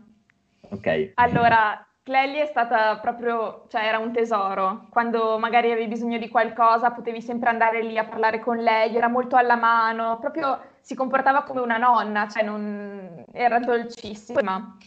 Ok. 0.70 1.14
Allora, 1.16 1.86
Clelia 2.04 2.44
è 2.44 2.46
stata 2.46 3.00
proprio, 3.00 3.66
cioè 3.70 3.86
era 3.86 3.98
un 3.98 4.14
tesoro. 4.14 4.88
Quando 4.92 5.40
magari 5.40 5.72
avevi 5.72 5.88
bisogno 5.88 6.20
di 6.20 6.30
qualcosa, 6.30 6.92
potevi 6.92 7.20
sempre 7.20 7.50
andare 7.50 7.82
lì 7.82 7.98
a 7.98 8.06
parlare 8.06 8.40
con 8.40 8.58
lei, 8.58 8.96
era 8.96 9.08
molto 9.08 9.36
alla 9.38 9.56
mano, 9.56 10.20
proprio 10.20 10.62
si 10.82 10.94
comportava 10.94 11.42
come 11.42 11.62
una 11.62 11.78
nonna, 11.78 12.28
cioè 12.28 12.44
non... 12.44 13.26
era 13.32 13.58
dolcissima. 13.58 14.78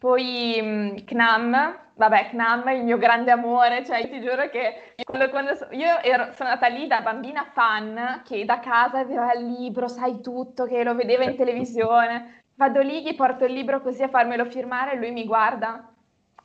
Poi 0.00 0.60
mh, 0.62 1.04
Knam, 1.04 1.78
vabbè, 1.94 2.30
Knam 2.30 2.64
è 2.64 2.72
il 2.72 2.84
mio 2.84 2.96
grande 2.96 3.30
amore, 3.30 3.84
cioè 3.84 3.98
io 3.98 4.08
ti 4.08 4.20
giuro 4.22 4.48
che 4.48 4.94
quando, 5.04 5.28
quando 5.28 5.54
so- 5.54 5.68
io 5.72 5.98
ero- 6.00 6.32
sono 6.32 6.48
andata 6.48 6.68
lì 6.68 6.86
da 6.86 7.02
bambina 7.02 7.44
fan 7.52 8.22
che 8.24 8.44
da 8.46 8.60
casa 8.60 8.98
aveva 9.00 9.32
il 9.34 9.44
libro, 9.46 9.88
sai 9.88 10.20
tutto, 10.22 10.64
che 10.64 10.82
lo 10.84 10.94
vedeva 10.94 11.24
in 11.24 11.36
televisione. 11.36 12.42
Vado 12.54 12.80
lì, 12.80 13.02
gli 13.02 13.14
porto 13.14 13.44
il 13.44 13.52
libro 13.52 13.80
così 13.82 14.02
a 14.02 14.08
farmelo 14.08 14.44
firmare 14.46 14.92
e 14.92 14.96
lui 14.96 15.10
mi 15.12 15.24
guarda. 15.26 15.84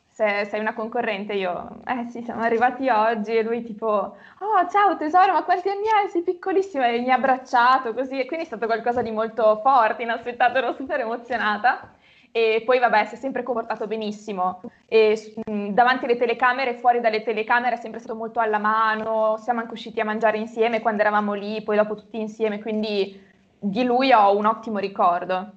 Se 0.10 0.46
sei 0.46 0.60
una 0.62 0.74
concorrente, 0.74 1.34
io, 1.34 1.80
eh 1.86 2.06
sì, 2.10 2.22
siamo 2.24 2.42
arrivati 2.42 2.88
oggi 2.90 3.36
e 3.36 3.44
lui 3.44 3.64
tipo, 3.64 3.88
oh 3.88 4.68
ciao 4.70 4.96
tesoro, 4.98 5.34
ma 5.34 5.44
quanti 5.44 5.68
anni 5.70 5.90
hai? 5.90 6.08
Sei 6.10 6.24
piccolissima 6.24 6.88
e 6.88 7.00
mi 7.02 7.12
ha 7.12 7.16
abbracciato 7.16 7.94
così 7.94 8.20
e 8.20 8.26
quindi 8.26 8.46
è 8.46 8.48
stato 8.48 8.66
qualcosa 8.66 9.02
di 9.02 9.12
molto 9.12 9.60
forte, 9.62 10.04
inaspettato, 10.04 10.58
ero 10.58 10.74
super 10.74 11.02
emozionata. 11.02 11.95
E 12.36 12.64
poi 12.66 12.80
vabbè, 12.80 13.06
si 13.06 13.16
è 13.16 13.18
sempre 13.18 13.44
comportato 13.44 13.88
benissimo. 13.88 14.62
E, 14.90 15.18
mh, 15.46 15.70
davanti 15.70 16.04
alle 16.04 16.18
telecamere 16.18 16.74
fuori 16.74 17.00
dalle 17.00 17.24
telecamere 17.24 17.76
è 17.76 17.80
sempre 17.80 18.02
stato 18.02 18.14
molto 18.14 18.42
alla 18.42 18.58
mano. 18.58 19.38
Siamo 19.38 19.62
anche 19.62 19.72
usciti 19.72 20.02
a 20.02 20.04
mangiare 20.04 20.38
insieme 20.38 20.82
quando 20.82 21.00
eravamo 21.00 21.32
lì, 21.32 21.64
poi 21.64 21.78
dopo 21.78 21.96
tutti 21.96 22.20
insieme, 22.20 22.60
quindi 22.60 23.24
di 23.58 23.86
lui 23.86 24.12
ho 24.12 24.36
un 24.36 24.48
ottimo 24.48 24.80
ricordo. 24.80 25.50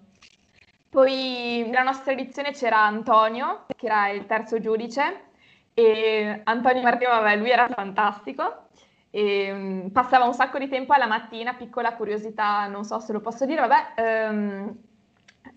Poi 0.89 1.65
nella 1.67 1.83
nostra 1.83 2.13
edizione 2.13 2.53
c'era 2.53 2.79
Antonio, 2.85 3.65
che 3.75 3.87
era 3.87 4.11
il 4.11 4.27
terzo 4.27 4.61
giudice, 4.61 5.31
e 5.75 6.43
Antonio 6.45 6.83
Martino, 6.83 7.11
vabbè, 7.11 7.37
lui 7.39 7.51
era 7.51 7.67
fantastico. 7.67 8.69
E, 9.11 9.91
passava 9.93 10.27
un 10.27 10.33
sacco 10.35 10.59
di 10.59 10.69
tempo 10.69 10.93
alla 10.93 11.07
mattina, 11.09 11.55
piccola 11.55 11.95
curiosità, 11.97 12.69
non 12.69 12.85
so 12.85 13.01
se 13.01 13.13
lo 13.13 13.21
posso 13.21 13.47
dire, 13.47 13.67
vabbè, 13.67 14.01
ehm, 14.01 14.77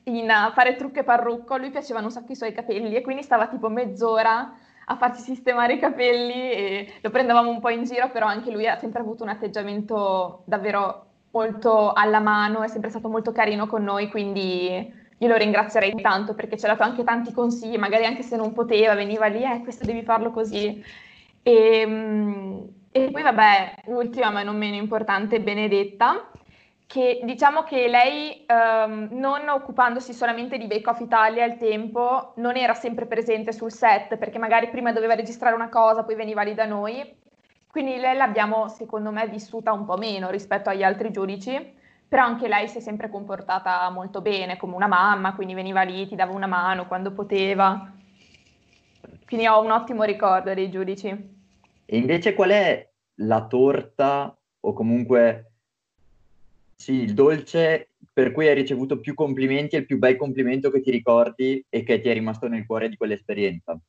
in, 0.06 0.30
a 0.30 0.52
fare 0.54 0.76
trucco 0.76 1.00
e 1.00 1.04
parrucco, 1.04 1.58
lui 1.58 1.70
piacevano 1.70 2.06
un 2.06 2.12
sacco 2.12 2.32
i 2.32 2.36
suoi 2.36 2.54
capelli 2.54 2.96
e 2.96 3.02
quindi 3.02 3.24
stava 3.24 3.48
tipo 3.48 3.70
mezz'ora 3.70 4.54
a 4.86 4.96
farci 4.98 5.22
sistemare 5.22 5.74
i 5.74 5.80
capelli 5.80 6.52
e 6.52 6.94
lo 7.02 7.10
prendevamo 7.10 7.50
un 7.50 7.60
po' 7.60 7.70
in 7.70 7.84
giro, 7.84 8.10
però 8.10 8.26
anche 8.26 8.52
lui 8.52 8.68
ha 8.68 8.78
sempre 8.78 9.02
avuto 9.02 9.24
un 9.24 9.30
atteggiamento 9.30 10.44
davvero 10.46 11.06
molto 11.32 11.94
alla 11.94 12.20
mano, 12.20 12.62
è 12.62 12.68
sempre 12.68 12.90
stato 12.90 13.08
molto 13.08 13.32
carino 13.32 13.68
con 13.68 13.84
noi, 13.84 14.10
quindi 14.10 15.00
io 15.18 15.28
lo 15.28 15.36
ringrazierei 15.36 15.94
tanto 16.02 16.34
perché 16.34 16.58
ci 16.58 16.66
ha 16.66 16.70
dato 16.70 16.84
anche 16.84 17.04
tanti 17.04 17.32
consigli, 17.32 17.78
magari 17.78 18.06
anche 18.06 18.24
se 18.24 18.36
non 18.36 18.54
poteva, 18.54 18.96
veniva 18.96 19.28
lì, 19.28 19.44
eh, 19.44 19.62
questo 19.62 19.86
devi 19.86 20.04
farlo 20.04 20.32
così. 20.32 20.84
E, 21.44 21.86
mm, 21.88 22.60
e 22.92 23.10
poi 23.12 23.22
vabbè, 23.22 23.84
ultima 23.86 24.30
ma 24.32 24.44
non 24.44 24.58
meno 24.58 24.76
importante, 24.76 25.40
Benedetta, 25.40 26.32
che 26.92 27.22
diciamo 27.24 27.64
che 27.64 27.88
lei, 27.88 28.44
ehm, 28.46 29.08
non 29.12 29.48
occupandosi 29.48 30.12
solamente 30.12 30.58
di 30.58 30.68
Bake 30.68 30.90
Off 30.90 31.00
Italia 31.00 31.46
al 31.46 31.56
tempo, 31.56 32.34
non 32.36 32.58
era 32.58 32.74
sempre 32.74 33.06
presente 33.06 33.54
sul 33.54 33.72
set, 33.72 34.18
perché 34.18 34.38
magari 34.38 34.70
prima 34.70 34.92
doveva 34.92 35.16
registrare 35.16 35.56
una 35.56 35.70
cosa, 35.70 36.04
poi 36.04 36.16
veniva 36.16 36.42
lì 36.42 36.54
da 36.54 36.66
noi. 36.66 37.16
Quindi 37.66 37.96
lei 37.96 38.18
l'abbiamo, 38.18 38.68
secondo 38.68 39.10
me, 39.10 39.26
vissuta 39.30 39.72
un 39.72 39.86
po' 39.86 39.96
meno 39.96 40.30
rispetto 40.30 40.70
agli 40.70 40.84
altri 40.84 41.12
giudici, 41.12 41.76
però 42.10 42.24
anche 42.24 42.50
lei 42.50 42.68
si 42.68 42.80
è 42.80 42.82
sempre 42.82 43.10
comportata 43.10 43.90
molto 43.90 44.20
bene, 44.20 44.58
come 44.58 44.76
una 44.76 44.88
mamma, 44.88 45.34
quindi 45.34 45.54
veniva 45.54 45.84
lì, 45.84 46.06
ti 46.08 46.16
dava 46.16 46.34
una 46.34 46.48
mano 46.48 46.88
quando 46.88 47.14
poteva. 47.14 47.90
Quindi 49.26 49.48
ho 49.48 49.62
un 49.62 49.72
ottimo 49.72 50.04
ricordo 50.04 50.54
dei 50.54 50.70
giudici. 50.70 51.08
E 51.86 51.98
invece 51.98 52.34
qual 52.34 52.50
è 52.50 52.86
la 53.22 53.48
torta 53.48 54.38
o 54.60 54.74
comunque 54.74 55.51
sì, 56.82 56.94
il 56.94 57.14
dolce 57.14 57.92
per 58.12 58.32
cui 58.32 58.48
hai 58.48 58.56
ricevuto 58.56 59.00
più 59.00 59.14
complimenti 59.14 59.76
e 59.76 59.80
il 59.80 59.86
più 59.86 60.00
bel 60.00 60.16
complimento 60.16 60.72
che 60.72 60.82
ti 60.82 60.90
ricordi 60.90 61.64
e 61.70 61.84
che 61.84 62.02
ti 62.02 62.10
è 62.10 62.14
rimasto 62.14 62.48
nel 62.48 62.66
cuore 62.66 62.90
di 62.90 62.98
quell'esperienza? 62.98 63.80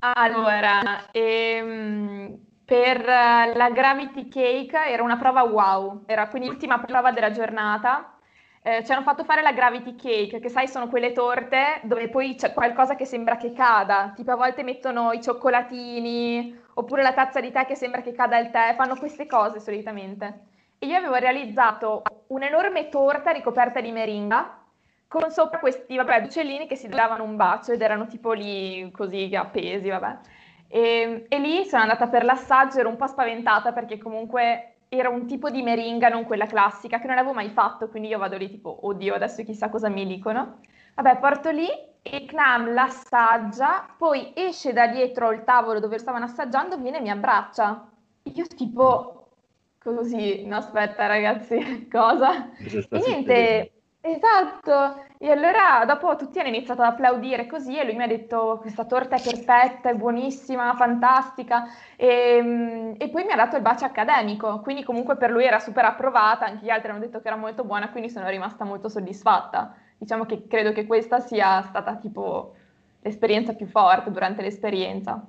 Allora, 0.00 1.10
ehm, 1.10 2.38
per 2.66 3.02
la 3.02 3.70
Gravity 3.72 4.28
Cake 4.28 4.76
era 4.76 5.02
una 5.02 5.16
prova 5.16 5.42
wow, 5.42 6.02
era 6.06 6.28
quindi 6.28 6.48
l'ultima 6.48 6.78
prova 6.80 7.12
della 7.12 7.30
giornata. 7.30 8.18
Eh, 8.62 8.84
ci 8.84 8.92
hanno 8.92 9.02
fatto 9.02 9.24
fare 9.24 9.40
la 9.42 9.52
Gravity 9.52 9.94
Cake, 9.96 10.40
che 10.40 10.48
sai 10.50 10.68
sono 10.68 10.88
quelle 10.88 11.12
torte 11.12 11.80
dove 11.84 12.08
poi 12.10 12.34
c'è 12.34 12.52
qualcosa 12.52 12.94
che 12.96 13.04
sembra 13.06 13.36
che 13.36 13.52
cada, 13.52 14.12
tipo 14.14 14.32
a 14.32 14.36
volte 14.36 14.62
mettono 14.62 15.12
i 15.12 15.22
cioccolatini 15.22 16.58
oppure 16.74 17.02
la 17.02 17.12
tazza 17.14 17.40
di 17.40 17.50
tè 17.50 17.64
che 17.66 17.74
sembra 17.74 18.02
che 18.02 18.12
cada 18.12 18.38
il 18.38 18.50
tè, 18.50 18.74
fanno 18.76 18.96
queste 18.96 19.26
cose 19.26 19.60
solitamente. 19.60 20.52
E 20.84 20.86
io 20.86 20.98
avevo 20.98 21.14
realizzato 21.14 22.02
un'enorme 22.26 22.90
torta 22.90 23.30
ricoperta 23.30 23.80
di 23.80 23.90
meringa 23.90 24.58
con 25.08 25.30
sopra 25.30 25.58
questi, 25.58 25.96
vabbè, 25.96 26.24
uccellini 26.24 26.66
che 26.66 26.76
si 26.76 26.88
davano 26.88 27.24
un 27.24 27.36
bacio 27.36 27.72
ed 27.72 27.80
erano 27.80 28.06
tipo 28.06 28.32
lì 28.32 28.90
così 28.90 29.34
appesi, 29.34 29.88
vabbè. 29.88 30.18
E, 30.68 31.24
e 31.26 31.38
lì 31.38 31.64
sono 31.64 31.80
andata 31.80 32.06
per 32.08 32.22
l'assaggio, 32.22 32.80
ero 32.80 32.90
un 32.90 32.96
po' 32.96 33.06
spaventata 33.06 33.72
perché 33.72 33.96
comunque 33.96 34.74
era 34.90 35.08
un 35.08 35.26
tipo 35.26 35.48
di 35.48 35.62
meringa, 35.62 36.10
non 36.10 36.24
quella 36.24 36.44
classica, 36.44 36.98
che 36.98 37.06
non 37.06 37.16
avevo 37.16 37.32
mai 37.32 37.48
fatto, 37.48 37.88
quindi 37.88 38.10
io 38.10 38.18
vado 38.18 38.36
lì 38.36 38.50
tipo, 38.50 38.86
oddio, 38.86 39.14
adesso 39.14 39.42
chissà 39.42 39.70
cosa 39.70 39.88
mi 39.88 40.04
dicono. 40.04 40.58
Vabbè, 40.96 41.16
porto 41.16 41.50
lì 41.50 41.66
e 42.02 42.26
Knam 42.26 42.74
l'assaggia, 42.74 43.86
poi 43.96 44.32
esce 44.34 44.74
da 44.74 44.86
dietro 44.88 45.30
il 45.30 45.44
tavolo 45.44 45.80
dove 45.80 45.98
stavano 45.98 46.26
assaggiando, 46.26 46.76
viene 46.76 46.98
e 46.98 47.00
mi 47.00 47.10
abbraccia. 47.10 47.88
Io 48.34 48.46
tipo, 48.48 49.23
così, 49.92 50.46
no 50.46 50.56
aspetta 50.56 51.06
ragazzi, 51.06 51.88
cosa? 51.90 52.50
E 52.90 52.98
niente, 53.06 53.72
esatto. 54.00 55.02
E 55.18 55.30
allora 55.30 55.84
dopo 55.86 56.16
tutti 56.16 56.38
hanno 56.38 56.48
iniziato 56.48 56.82
ad 56.82 56.92
applaudire 56.92 57.46
così 57.46 57.78
e 57.78 57.84
lui 57.84 57.94
mi 57.94 58.02
ha 58.02 58.06
detto 58.06 58.58
questa 58.60 58.84
torta 58.84 59.16
è 59.16 59.22
perfetta, 59.22 59.90
è 59.90 59.94
buonissima, 59.94 60.74
fantastica. 60.74 61.64
E, 61.96 62.40
mm, 62.42 62.92
e 62.98 63.08
poi 63.08 63.24
mi 63.24 63.32
ha 63.32 63.36
dato 63.36 63.56
il 63.56 63.62
bacio 63.62 63.84
accademico, 63.86 64.60
quindi 64.60 64.84
comunque 64.84 65.16
per 65.16 65.30
lui 65.30 65.44
era 65.44 65.58
super 65.58 65.84
approvata, 65.84 66.46
anche 66.46 66.64
gli 66.64 66.70
altri 66.70 66.90
hanno 66.90 67.00
detto 67.00 67.20
che 67.20 67.28
era 67.28 67.36
molto 67.36 67.64
buona, 67.64 67.90
quindi 67.90 68.10
sono 68.10 68.28
rimasta 68.28 68.64
molto 68.64 68.88
soddisfatta. 68.88 69.74
Diciamo 69.98 70.26
che 70.26 70.46
credo 70.46 70.72
che 70.72 70.86
questa 70.86 71.20
sia 71.20 71.62
stata 71.62 71.96
tipo 71.96 72.54
l'esperienza 73.00 73.54
più 73.54 73.66
forte 73.66 74.10
durante 74.10 74.42
l'esperienza. 74.42 75.24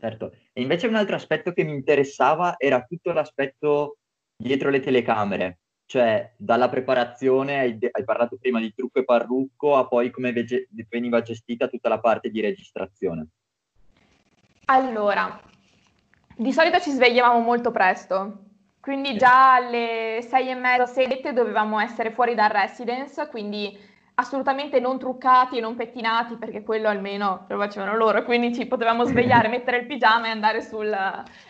Certo. 0.00 0.32
E 0.54 0.62
invece 0.62 0.86
un 0.86 0.94
altro 0.94 1.14
aspetto 1.14 1.52
che 1.52 1.62
mi 1.62 1.74
interessava 1.74 2.54
era 2.56 2.82
tutto 2.88 3.12
l'aspetto 3.12 3.98
dietro 4.34 4.70
le 4.70 4.80
telecamere, 4.80 5.58
cioè 5.84 6.32
dalla 6.38 6.70
preparazione, 6.70 7.58
hai, 7.58 7.78
hai 7.90 8.04
parlato 8.04 8.38
prima 8.40 8.60
di 8.60 8.72
trucco 8.72 9.00
e 9.00 9.04
parrucco, 9.04 9.76
a 9.76 9.86
poi 9.86 10.10
come 10.10 10.32
vege- 10.32 10.68
veniva 10.88 11.20
gestita 11.20 11.68
tutta 11.68 11.90
la 11.90 12.00
parte 12.00 12.30
di 12.30 12.40
registrazione. 12.40 13.26
Allora, 14.66 15.38
di 16.34 16.52
solito 16.52 16.80
ci 16.80 16.92
svegliavamo 16.92 17.40
molto 17.40 17.70
presto, 17.70 18.44
quindi 18.80 19.18
già 19.18 19.56
alle 19.56 20.24
sei 20.26 20.48
e 20.48 20.54
mezza, 20.54 20.86
sette 20.86 21.34
dovevamo 21.34 21.78
essere 21.78 22.10
fuori 22.10 22.34
dal 22.34 22.48
residence, 22.48 23.28
quindi 23.28 23.76
assolutamente 24.20 24.80
non 24.80 24.98
truccati 24.98 25.58
e 25.58 25.60
non 25.60 25.74
pettinati, 25.76 26.36
perché 26.36 26.62
quello 26.62 26.88
almeno 26.88 27.44
lo 27.48 27.58
facevano 27.58 27.96
loro, 27.96 28.22
quindi 28.24 28.54
ci 28.54 28.66
potevamo 28.66 29.04
svegliare, 29.04 29.48
mettere 29.48 29.78
il 29.78 29.86
pigiama 29.86 30.26
e 30.26 30.30
andare 30.30 30.62
sul, 30.62 30.92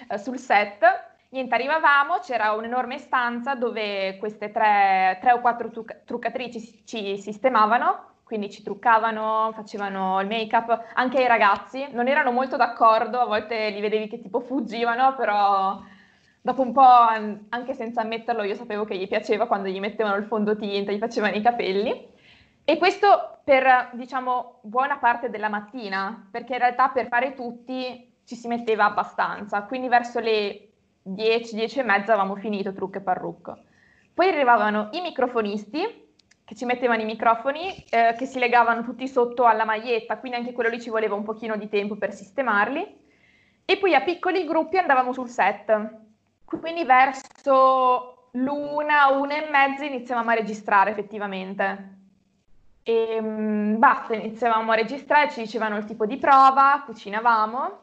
eh, 0.08 0.18
sul 0.18 0.38
set. 0.38 1.08
Niente, 1.30 1.54
arrivavamo, 1.54 2.18
c'era 2.20 2.52
un'enorme 2.52 2.98
stanza 2.98 3.54
dove 3.54 4.16
queste 4.18 4.50
tre, 4.50 5.18
tre 5.20 5.32
o 5.32 5.40
quattro 5.40 5.70
trucca- 5.70 6.00
truccatrici 6.04 6.58
si- 6.58 6.82
ci 6.84 7.18
sistemavano, 7.18 8.08
quindi 8.24 8.50
ci 8.50 8.62
truccavano, 8.62 9.50
facevano 9.54 10.20
il 10.20 10.26
make-up, 10.28 10.92
anche 10.94 11.20
i 11.22 11.26
ragazzi 11.26 11.86
non 11.92 12.08
erano 12.08 12.30
molto 12.32 12.56
d'accordo, 12.56 13.20
a 13.20 13.26
volte 13.26 13.70
li 13.70 13.80
vedevi 13.80 14.08
che 14.08 14.20
tipo 14.20 14.40
fuggivano, 14.40 15.14
però 15.16 15.80
dopo 16.40 16.62
un 16.62 16.72
po', 16.72 16.80
anche 17.48 17.74
senza 17.74 18.00
ammetterlo, 18.02 18.42
io 18.42 18.54
sapevo 18.54 18.84
che 18.84 18.96
gli 18.96 19.06
piaceva 19.08 19.46
quando 19.46 19.68
gli 19.68 19.78
mettevano 19.80 20.16
il 20.16 20.24
fondotinta, 20.24 20.92
gli 20.92 20.98
facevano 20.98 21.36
i 21.36 21.42
capelli. 21.42 22.09
E 22.70 22.78
questo 22.78 23.40
per, 23.42 23.90
diciamo, 23.94 24.60
buona 24.62 24.98
parte 24.98 25.28
della 25.28 25.48
mattina, 25.48 26.28
perché 26.30 26.52
in 26.52 26.60
realtà 26.60 26.90
per 26.90 27.08
fare 27.08 27.34
tutti 27.34 28.18
ci 28.24 28.36
si 28.36 28.46
metteva 28.46 28.84
abbastanza, 28.84 29.64
quindi 29.64 29.88
verso 29.88 30.20
le 30.20 30.68
10, 31.02 31.56
10 31.56 31.80
e 31.80 31.82
mezza 31.82 32.12
avevamo 32.12 32.36
finito 32.36 32.72
trucco 32.72 32.98
e 32.98 33.00
parrucco. 33.00 33.58
Poi 34.14 34.28
arrivavano 34.28 34.90
i 34.92 35.00
microfonisti, 35.00 36.14
che 36.44 36.54
ci 36.54 36.64
mettevano 36.64 37.02
i 37.02 37.06
microfoni, 37.06 37.74
eh, 37.90 38.14
che 38.16 38.26
si 38.26 38.38
legavano 38.38 38.84
tutti 38.84 39.08
sotto 39.08 39.46
alla 39.46 39.64
maglietta, 39.64 40.18
quindi 40.18 40.38
anche 40.38 40.52
quello 40.52 40.70
lì 40.70 40.80
ci 40.80 40.90
voleva 40.90 41.16
un 41.16 41.24
pochino 41.24 41.56
di 41.56 41.68
tempo 41.68 41.96
per 41.96 42.12
sistemarli. 42.12 42.98
E 43.64 43.78
poi 43.78 43.96
a 43.96 44.02
piccoli 44.02 44.44
gruppi 44.44 44.78
andavamo 44.78 45.12
sul 45.12 45.28
set. 45.28 45.96
Quindi 46.44 46.84
verso 46.84 48.28
l'una, 48.34 49.08
una 49.08 49.44
e 49.44 49.50
mezza 49.50 49.84
iniziavamo 49.84 50.30
a 50.30 50.34
registrare 50.34 50.92
effettivamente. 50.92 51.98
E 52.82 53.18
um, 53.20 53.78
basta, 53.78 54.14
iniziavamo 54.14 54.72
a 54.72 54.74
registrare, 54.74 55.30
ci 55.30 55.40
dicevano 55.42 55.76
il 55.76 55.84
tipo 55.84 56.06
di 56.06 56.16
prova, 56.18 56.82
cucinavamo. 56.84 57.78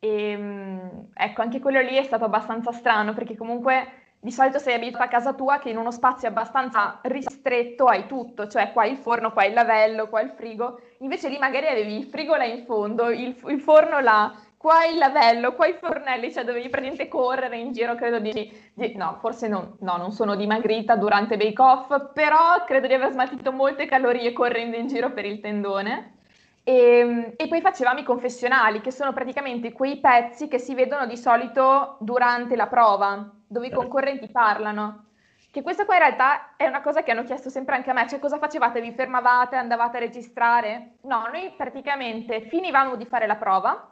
E 0.00 0.34
um, 0.36 1.08
ecco, 1.14 1.42
anche 1.42 1.60
quello 1.60 1.80
lì 1.80 1.96
è 1.96 2.02
stato 2.02 2.24
abbastanza 2.24 2.72
strano 2.72 3.12
perché 3.14 3.36
comunque 3.36 4.00
di 4.22 4.30
solito 4.30 4.58
sei 4.58 4.74
abituato 4.74 5.04
a 5.04 5.08
casa 5.08 5.32
tua 5.32 5.58
che 5.58 5.70
in 5.70 5.78
uno 5.78 5.90
spazio 5.90 6.28
abbastanza 6.28 6.98
ristretto 7.02 7.86
hai 7.86 8.06
tutto, 8.06 8.48
cioè 8.48 8.70
qua 8.72 8.84
il 8.84 8.98
forno, 8.98 9.32
qua 9.32 9.46
il 9.46 9.54
lavello, 9.54 10.08
qua 10.08 10.20
il 10.20 10.30
frigo, 10.30 10.80
invece 10.98 11.28
lì 11.30 11.38
magari 11.38 11.66
avevi 11.68 11.96
il 11.96 12.04
frigo 12.04 12.36
là 12.36 12.44
in 12.44 12.64
fondo, 12.66 13.08
il, 13.10 13.34
il 13.46 13.60
forno 13.60 13.98
là, 14.00 14.30
qua 14.60 14.84
il 14.84 14.98
lavello, 14.98 15.54
qua 15.54 15.68
i 15.68 15.72
fornelli, 15.72 16.30
cioè 16.30 16.44
dovevi 16.44 16.68
praticamente 16.68 17.08
correre 17.08 17.56
in 17.56 17.72
giro, 17.72 17.94
credo 17.94 18.18
di, 18.18 18.30
di 18.74 18.94
no, 18.94 19.16
forse 19.18 19.48
non, 19.48 19.78
no, 19.80 19.96
non 19.96 20.12
sono 20.12 20.36
dimagrita 20.36 20.96
durante 20.96 21.38
Bake 21.38 21.62
Off, 21.62 22.12
però 22.12 22.62
credo 22.66 22.86
di 22.86 22.92
aver 22.92 23.10
smaltito 23.10 23.52
molte 23.52 23.86
calorie 23.86 24.34
correndo 24.34 24.76
in 24.76 24.86
giro 24.86 25.12
per 25.14 25.24
il 25.24 25.40
tendone. 25.40 26.18
E, 26.62 26.74
ehm, 26.74 27.32
e, 27.36 27.48
poi 27.48 27.62
facevamo 27.62 28.00
i 28.00 28.04
confessionali, 28.04 28.82
che 28.82 28.90
sono 28.90 29.14
praticamente 29.14 29.72
quei 29.72 29.98
pezzi 29.98 30.46
che 30.46 30.58
si 30.58 30.74
vedono 30.74 31.06
di 31.06 31.16
solito 31.16 31.96
durante 32.00 32.54
la 32.54 32.66
prova, 32.66 33.32
dove 33.46 33.64
i 33.64 33.70
certo. 33.70 33.84
concorrenti 33.84 34.28
parlano. 34.28 35.06
Che 35.50 35.62
questa 35.62 35.86
qua 35.86 35.94
in 35.94 36.00
realtà 36.00 36.54
è 36.56 36.66
una 36.66 36.82
cosa 36.82 37.02
che 37.02 37.12
hanno 37.12 37.24
chiesto 37.24 37.48
sempre 37.48 37.76
anche 37.76 37.88
a 37.88 37.94
me, 37.94 38.06
cioè 38.06 38.18
cosa 38.18 38.36
facevate? 38.36 38.82
Vi 38.82 38.92
fermavate, 38.92 39.56
andavate 39.56 39.96
a 39.96 40.00
registrare? 40.00 40.96
No, 41.04 41.28
noi 41.32 41.50
praticamente 41.56 42.42
finivamo 42.42 42.96
di 42.96 43.06
fare 43.06 43.26
la 43.26 43.36
prova, 43.36 43.90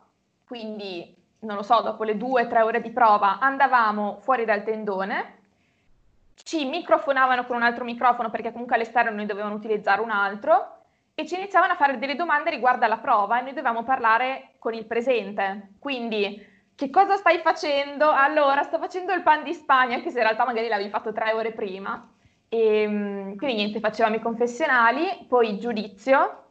quindi 0.48 1.14
non 1.40 1.56
lo 1.56 1.62
so, 1.62 1.82
dopo 1.82 2.02
le 2.02 2.16
due 2.16 2.42
o 2.42 2.48
tre 2.48 2.62
ore 2.62 2.80
di 2.80 2.90
prova 2.90 3.38
andavamo 3.38 4.18
fuori 4.22 4.44
dal 4.44 4.64
tendone, 4.64 5.36
ci 6.34 6.64
microfonavano 6.64 7.44
con 7.44 7.56
un 7.56 7.62
altro 7.62 7.84
microfono 7.84 8.30
perché 8.30 8.50
comunque 8.50 8.74
all'esterno 8.74 9.10
noi 9.10 9.26
dovevamo 9.26 9.54
utilizzare 9.54 10.00
un 10.00 10.10
altro 10.10 10.76
e 11.14 11.26
ci 11.26 11.34
iniziavano 11.34 11.74
a 11.74 11.76
fare 11.76 11.98
delle 11.98 12.16
domande 12.16 12.50
riguardo 12.50 12.84
alla 12.84 12.98
prova 12.98 13.38
e 13.38 13.42
noi 13.42 13.52
dovevamo 13.52 13.82
parlare 13.82 14.54
con 14.58 14.72
il 14.72 14.86
presente. 14.86 15.72
Quindi, 15.78 16.44
che 16.74 16.90
cosa 16.90 17.16
stai 17.16 17.38
facendo? 17.38 18.10
Allora, 18.10 18.62
sto 18.62 18.78
facendo 18.78 19.12
il 19.12 19.22
pan 19.22 19.42
di 19.42 19.52
Spagna, 19.52 19.96
anche 19.96 20.10
se 20.10 20.18
in 20.18 20.24
realtà 20.24 20.44
magari 20.44 20.68
l'avevi 20.68 20.90
fatto 20.90 21.12
tre 21.12 21.32
ore 21.32 21.52
prima. 21.52 22.08
E, 22.48 22.82
ehm, 22.82 23.36
quindi 23.36 23.56
niente, 23.56 23.80
facevamo 23.80 24.14
i 24.14 24.20
confessionali, 24.20 25.26
poi 25.28 25.58
giudizio, 25.58 26.47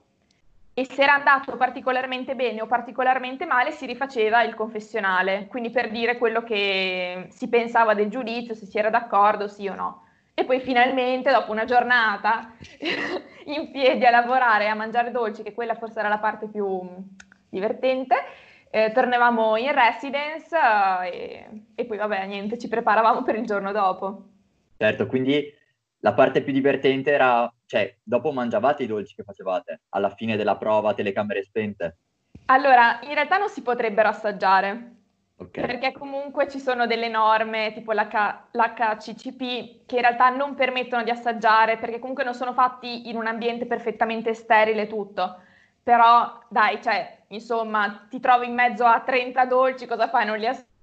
e 0.77 0.85
se 0.85 1.01
era 1.01 1.15
andato 1.15 1.57
particolarmente 1.57 2.35
bene 2.35 2.61
o 2.61 2.67
particolarmente 2.67 3.47
male 3.47 3.71
si 3.71 3.87
rifaceva 3.87 4.43
il 4.43 4.53
confessionale, 4.53 5.47
quindi 5.47 5.71
per 5.71 5.89
dire 5.89 6.19
quello 6.19 6.43
che 6.43 7.25
si 7.31 7.49
pensava 7.49 7.95
del 7.95 8.11
giudizio, 8.11 8.53
se 8.53 8.67
si 8.67 8.77
era 8.77 8.91
d'accordo, 8.91 9.47
sì 9.47 9.67
o 9.67 9.73
no. 9.73 10.03
E 10.35 10.45
poi 10.45 10.59
finalmente, 10.59 11.31
dopo 11.31 11.51
una 11.51 11.65
giornata 11.65 12.51
in 13.45 13.71
piedi 13.71 14.05
a 14.05 14.11
lavorare 14.11 14.65
e 14.65 14.67
a 14.67 14.75
mangiare 14.75 15.09
dolci, 15.09 15.41
che 15.41 15.55
quella 15.55 15.73
forse 15.73 15.97
era 15.97 16.09
la 16.09 16.19
parte 16.19 16.47
più 16.47 16.79
divertente, 17.49 18.15
eh, 18.69 18.91
tornavamo 18.91 19.57
in 19.57 19.73
residence 19.73 20.55
eh, 20.55 21.09
e, 21.09 21.61
e, 21.73 21.85
poi 21.85 21.97
vabbè, 21.97 22.27
niente, 22.27 22.59
ci 22.59 22.67
preparavamo 22.67 23.23
per 23.23 23.33
il 23.33 23.47
giorno 23.47 23.71
dopo. 23.71 24.25
Certo, 24.77 25.07
quindi 25.07 25.43
la 26.01 26.13
parte 26.13 26.43
più 26.43 26.53
divertente 26.53 27.11
era, 27.11 27.51
cioè, 27.67 27.95
dopo 28.01 28.31
mangiavate 28.31 28.83
i 28.83 28.87
dolci 28.87 29.13
che 29.13 29.23
facevate 29.23 29.81
alla 29.89 30.09
fine 30.09 30.35
della 30.35 30.57
prova, 30.57 30.95
telecamere 30.95 31.43
spente? 31.43 31.97
Allora, 32.45 32.99
in 33.03 33.13
realtà 33.13 33.37
non 33.37 33.49
si 33.49 33.61
potrebbero 33.61 34.09
assaggiare, 34.09 34.95
Okay. 35.39 35.63
Perché 35.67 35.91
comunque 35.91 36.49
ci 36.49 36.59
sono 36.59 36.87
delle 36.87 37.09
norme 37.09 37.71
tipo 37.73 37.91
l'H- 37.91 38.47
l'HCCP 38.51 39.85
che 39.85 39.95
in 39.95 40.01
realtà 40.01 40.29
non 40.29 40.55
permettono 40.55 41.03
di 41.03 41.11
assaggiare 41.11 41.77
perché 41.77 41.99
comunque 41.99 42.23
non 42.23 42.33
sono 42.33 42.53
fatti 42.53 43.07
in 43.07 43.15
un 43.15 43.27
ambiente 43.27 43.67
perfettamente 43.67 44.33
sterile 44.33 44.87
tutto. 44.87 45.41
Però 45.83 46.39
dai, 46.49 46.81
cioè, 46.81 47.25
insomma, 47.29 48.07
ti 48.09 48.19
trovi 48.19 48.47
in 48.47 48.55
mezzo 48.55 48.83
a 48.85 48.99
30 49.01 49.45
dolci, 49.45 49.85
cosa 49.85 50.09
fai? 50.09 50.25
Non 50.25 50.39
li 50.39 50.47
assaggi? 50.47 50.76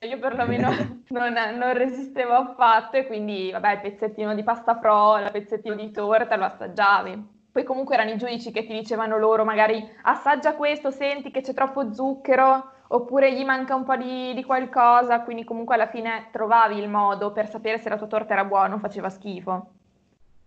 Io 0.00 0.18
perlomeno 0.18 0.70
non, 1.08 1.32
non 1.32 1.72
resistevo 1.74 2.32
affatto 2.32 2.96
e 2.96 3.06
quindi, 3.06 3.50
vabbè, 3.50 3.72
il 3.72 3.80
pezzettino 3.80 4.34
di 4.34 4.42
pasta 4.42 4.78
frolla, 4.78 5.26
il 5.26 5.32
pezzettino 5.32 5.74
di 5.74 5.90
torta 5.90 6.36
lo 6.36 6.44
assaggiavi. 6.44 7.38
Poi 7.52 7.64
comunque 7.64 7.94
erano 7.94 8.10
i 8.10 8.16
giudici 8.16 8.52
che 8.52 8.64
ti 8.64 8.72
dicevano 8.72 9.18
loro 9.18 9.44
magari 9.44 9.84
assaggia 10.02 10.54
questo, 10.54 10.90
senti 10.90 11.30
che 11.30 11.40
c'è 11.40 11.52
troppo 11.52 11.92
zucchero 11.92 12.72
oppure 12.88 13.34
gli 13.34 13.44
manca 13.44 13.74
un 13.74 13.84
po' 13.84 13.96
di, 13.96 14.34
di, 14.34 14.44
qualcosa, 14.44 15.22
quindi 15.22 15.44
comunque 15.44 15.74
alla 15.74 15.88
fine 15.88 16.28
trovavi 16.30 16.78
il 16.78 16.88
modo 16.88 17.32
per 17.32 17.48
sapere 17.48 17.78
se 17.78 17.88
la 17.88 17.96
tua 17.96 18.06
torta 18.06 18.32
era 18.32 18.44
buona 18.44 18.74
o 18.74 18.78
faceva 18.78 19.10
schifo. 19.10 19.72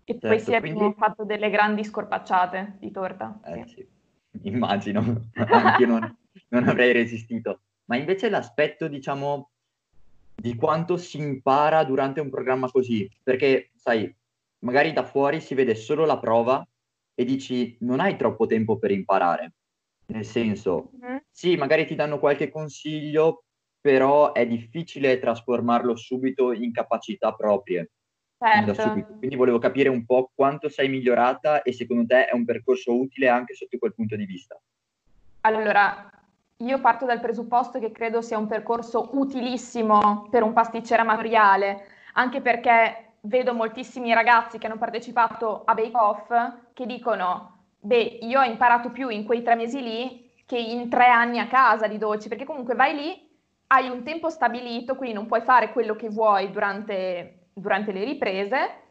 E 0.04 0.12
certo, 0.12 0.28
poi 0.28 0.40
si 0.40 0.58
quindi... 0.60 0.94
fatto 0.96 1.24
delle 1.24 1.50
grandi 1.50 1.84
scorpacciate 1.84 2.76
di 2.78 2.90
torta. 2.90 3.38
Eh, 3.44 3.66
sì. 3.66 3.86
Sì. 4.40 4.48
Immagino, 4.48 5.28
anche 5.34 5.86
non, 5.86 6.16
non 6.48 6.68
avrei 6.68 6.92
resistito. 6.92 7.60
Ma 7.86 7.96
invece 7.96 8.28
l'aspetto, 8.28 8.88
diciamo, 8.88 9.50
di 10.34 10.54
quanto 10.56 10.96
si 10.96 11.18
impara 11.18 11.84
durante 11.84 12.20
un 12.20 12.30
programma 12.30 12.70
così, 12.70 13.08
perché, 13.22 13.70
sai, 13.74 14.12
magari 14.60 14.92
da 14.92 15.04
fuori 15.04 15.40
si 15.40 15.54
vede 15.54 15.74
solo 15.74 16.04
la 16.04 16.18
prova 16.18 16.66
e 17.14 17.24
dici 17.24 17.76
non 17.80 18.00
hai 18.00 18.16
troppo 18.16 18.46
tempo 18.46 18.78
per 18.78 18.90
imparare. 18.90 19.52
Nel 20.06 20.24
senso, 20.24 20.90
mm-hmm. 20.96 21.16
sì, 21.30 21.56
magari 21.56 21.86
ti 21.86 21.94
danno 21.94 22.18
qualche 22.18 22.50
consiglio, 22.50 23.44
però 23.80 24.32
è 24.32 24.46
difficile 24.46 25.18
trasformarlo 25.18 25.96
subito 25.96 26.52
in 26.52 26.72
capacità 26.72 27.32
proprie. 27.32 27.90
Certo. 28.36 29.16
Quindi 29.18 29.36
volevo 29.36 29.58
capire 29.58 29.88
un 29.88 30.04
po' 30.04 30.30
quanto 30.34 30.68
sei 30.68 30.88
migliorata 30.88 31.62
e 31.62 31.72
secondo 31.72 32.04
te 32.06 32.26
è 32.26 32.34
un 32.34 32.44
percorso 32.44 32.98
utile 32.98 33.28
anche 33.28 33.54
sotto 33.54 33.78
quel 33.78 33.94
punto 33.94 34.16
di 34.16 34.26
vista. 34.26 34.60
Allora, 35.42 36.10
io 36.64 36.80
parto 36.80 37.04
dal 37.04 37.20
presupposto 37.20 37.78
che 37.78 37.92
credo 37.92 38.20
sia 38.20 38.38
un 38.38 38.46
percorso 38.46 39.10
utilissimo 39.12 40.26
per 40.30 40.42
un 40.42 40.52
pasticcere 40.52 41.02
amatoriale, 41.02 41.86
anche 42.14 42.40
perché 42.40 43.12
vedo 43.20 43.54
moltissimi 43.54 44.12
ragazzi 44.12 44.58
che 44.58 44.66
hanno 44.66 44.78
partecipato 44.78 45.62
a 45.64 45.74
Bake 45.74 45.96
Off 45.96 46.30
che 46.72 46.86
dicono 46.86 47.58
beh, 47.78 48.18
io 48.22 48.40
ho 48.40 48.44
imparato 48.44 48.90
più 48.90 49.08
in 49.08 49.24
quei 49.24 49.42
tre 49.42 49.54
mesi 49.54 49.82
lì 49.82 50.32
che 50.46 50.58
in 50.58 50.88
tre 50.88 51.06
anni 51.06 51.38
a 51.38 51.46
casa 51.46 51.86
di 51.86 51.98
dolci, 51.98 52.28
perché 52.28 52.44
comunque 52.44 52.74
vai 52.74 52.94
lì, 52.94 53.30
hai 53.68 53.88
un 53.88 54.02
tempo 54.02 54.28
stabilito, 54.28 54.94
quindi 54.94 55.14
non 55.14 55.26
puoi 55.26 55.40
fare 55.40 55.72
quello 55.72 55.96
che 55.96 56.10
vuoi 56.10 56.50
durante, 56.50 57.46
durante 57.52 57.92
le 57.92 58.04
riprese 58.04 58.82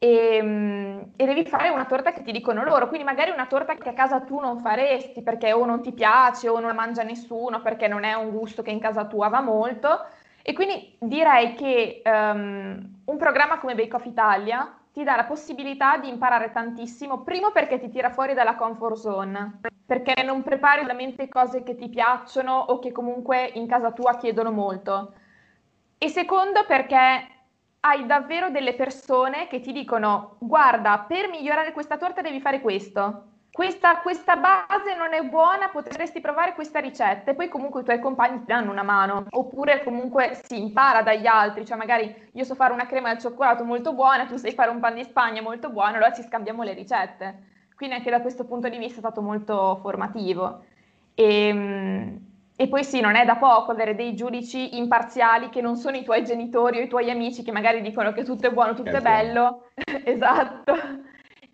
e, 0.00 1.10
e, 1.16 1.26
devi 1.26 1.44
fare 1.44 1.70
una 1.70 1.84
torta 1.84 2.12
che 2.12 2.22
ti 2.22 2.30
dicono 2.30 2.62
loro, 2.62 2.86
quindi 2.86 3.04
magari 3.04 3.30
una 3.30 3.46
torta 3.46 3.74
che 3.74 3.88
a 3.88 3.94
casa 3.94 4.20
tu 4.20 4.38
non 4.38 4.60
faresti 4.60 5.22
perché 5.22 5.52
o 5.52 5.64
non 5.64 5.82
ti 5.82 5.92
piace 5.92 6.48
o 6.48 6.60
non 6.60 6.68
la 6.68 6.74
mangia 6.74 7.02
nessuno 7.02 7.60
perché 7.60 7.88
non 7.88 8.04
è 8.04 8.14
un 8.14 8.30
gusto 8.30 8.62
che 8.62 8.70
in 8.70 8.78
casa 8.78 9.06
tua 9.06 9.28
va 9.28 9.40
molto. 9.40 10.06
E 10.42 10.52
quindi 10.52 10.96
direi 11.00 11.54
che 11.54 12.00
um, 12.04 13.00
un 13.04 13.16
programma 13.16 13.58
come 13.58 13.74
Bake 13.74 13.96
Off 13.96 14.06
Italia 14.06 14.72
ti 14.92 15.02
dà 15.04 15.16
la 15.16 15.24
possibilità 15.24 15.98
di 15.98 16.08
imparare 16.08 16.52
tantissimo, 16.52 17.22
primo 17.22 17.50
perché 17.50 17.78
ti 17.78 17.88
tira 17.88 18.10
fuori 18.10 18.34
dalla 18.34 18.54
comfort 18.54 18.96
zone, 18.96 19.60
perché 19.84 20.22
non 20.22 20.42
prepari 20.42 20.82
solamente 20.82 21.28
cose 21.28 21.62
che 21.62 21.74
ti 21.74 21.88
piacciono 21.88 22.56
o 22.56 22.78
che 22.78 22.92
comunque 22.92 23.50
in 23.54 23.66
casa 23.66 23.92
tua 23.92 24.16
chiedono 24.16 24.50
molto. 24.50 25.12
E 25.98 26.08
secondo 26.08 26.64
perché 26.66 27.37
hai 27.80 28.06
davvero 28.06 28.50
delle 28.50 28.74
persone 28.74 29.46
che 29.48 29.60
ti 29.60 29.72
dicono 29.72 30.36
guarda, 30.38 31.04
per 31.08 31.28
migliorare 31.28 31.72
questa 31.72 31.96
torta 31.96 32.20
devi 32.20 32.40
fare 32.40 32.60
questo 32.60 33.28
questa, 33.58 33.98
questa, 33.98 34.36
base 34.36 34.94
non 34.96 35.12
è 35.12 35.22
buona, 35.22 35.68
potresti 35.70 36.20
provare 36.20 36.54
questa 36.54 36.78
ricetta 36.78 37.32
e 37.32 37.34
poi 37.34 37.48
comunque 37.48 37.80
i 37.80 37.84
tuoi 37.84 37.98
compagni 37.98 38.38
ti 38.38 38.44
danno 38.46 38.70
una 38.70 38.84
mano, 38.84 39.26
oppure 39.30 39.82
comunque 39.82 40.38
si 40.44 40.60
impara 40.60 41.02
dagli 41.02 41.26
altri, 41.26 41.66
cioè 41.66 41.76
magari 41.76 42.30
io 42.34 42.44
so 42.44 42.54
fare 42.54 42.72
una 42.72 42.86
crema 42.86 43.10
al 43.10 43.18
cioccolato 43.18 43.64
molto 43.64 43.94
buona, 43.94 44.26
tu 44.26 44.36
sai 44.36 44.52
fare 44.52 44.70
un 44.70 44.78
pan 44.78 44.94
di 44.94 45.02
Spagna 45.02 45.42
molto 45.42 45.70
buono, 45.70 45.96
allora 45.96 46.12
ci 46.12 46.22
scambiamo 46.22 46.62
le 46.62 46.72
ricette. 46.72 47.46
quindi 47.74 47.96
anche 47.96 48.10
da 48.10 48.20
questo 48.20 48.44
punto 48.44 48.68
di 48.68 48.78
vista 48.78 48.96
è 48.96 49.00
stato 49.00 49.22
molto 49.22 49.78
formativo. 49.82 50.64
E, 51.14 51.48
ehm, 51.48 52.27
e 52.60 52.66
poi 52.66 52.82
sì, 52.82 53.00
non 53.00 53.14
è 53.14 53.24
da 53.24 53.36
poco 53.36 53.70
avere 53.70 53.94
dei 53.94 54.16
giudici 54.16 54.78
imparziali 54.78 55.48
che 55.48 55.60
non 55.60 55.76
sono 55.76 55.96
i 55.96 56.02
tuoi 56.02 56.24
genitori 56.24 56.80
o 56.80 56.82
i 56.82 56.88
tuoi 56.88 57.08
amici 57.08 57.44
che 57.44 57.52
magari 57.52 57.80
dicono 57.80 58.10
che 58.10 58.24
tutto 58.24 58.48
è 58.48 58.50
buono, 58.50 58.74
tutto 58.74 58.96
è 58.96 59.00
bello, 59.00 59.68
esatto, 60.02 60.74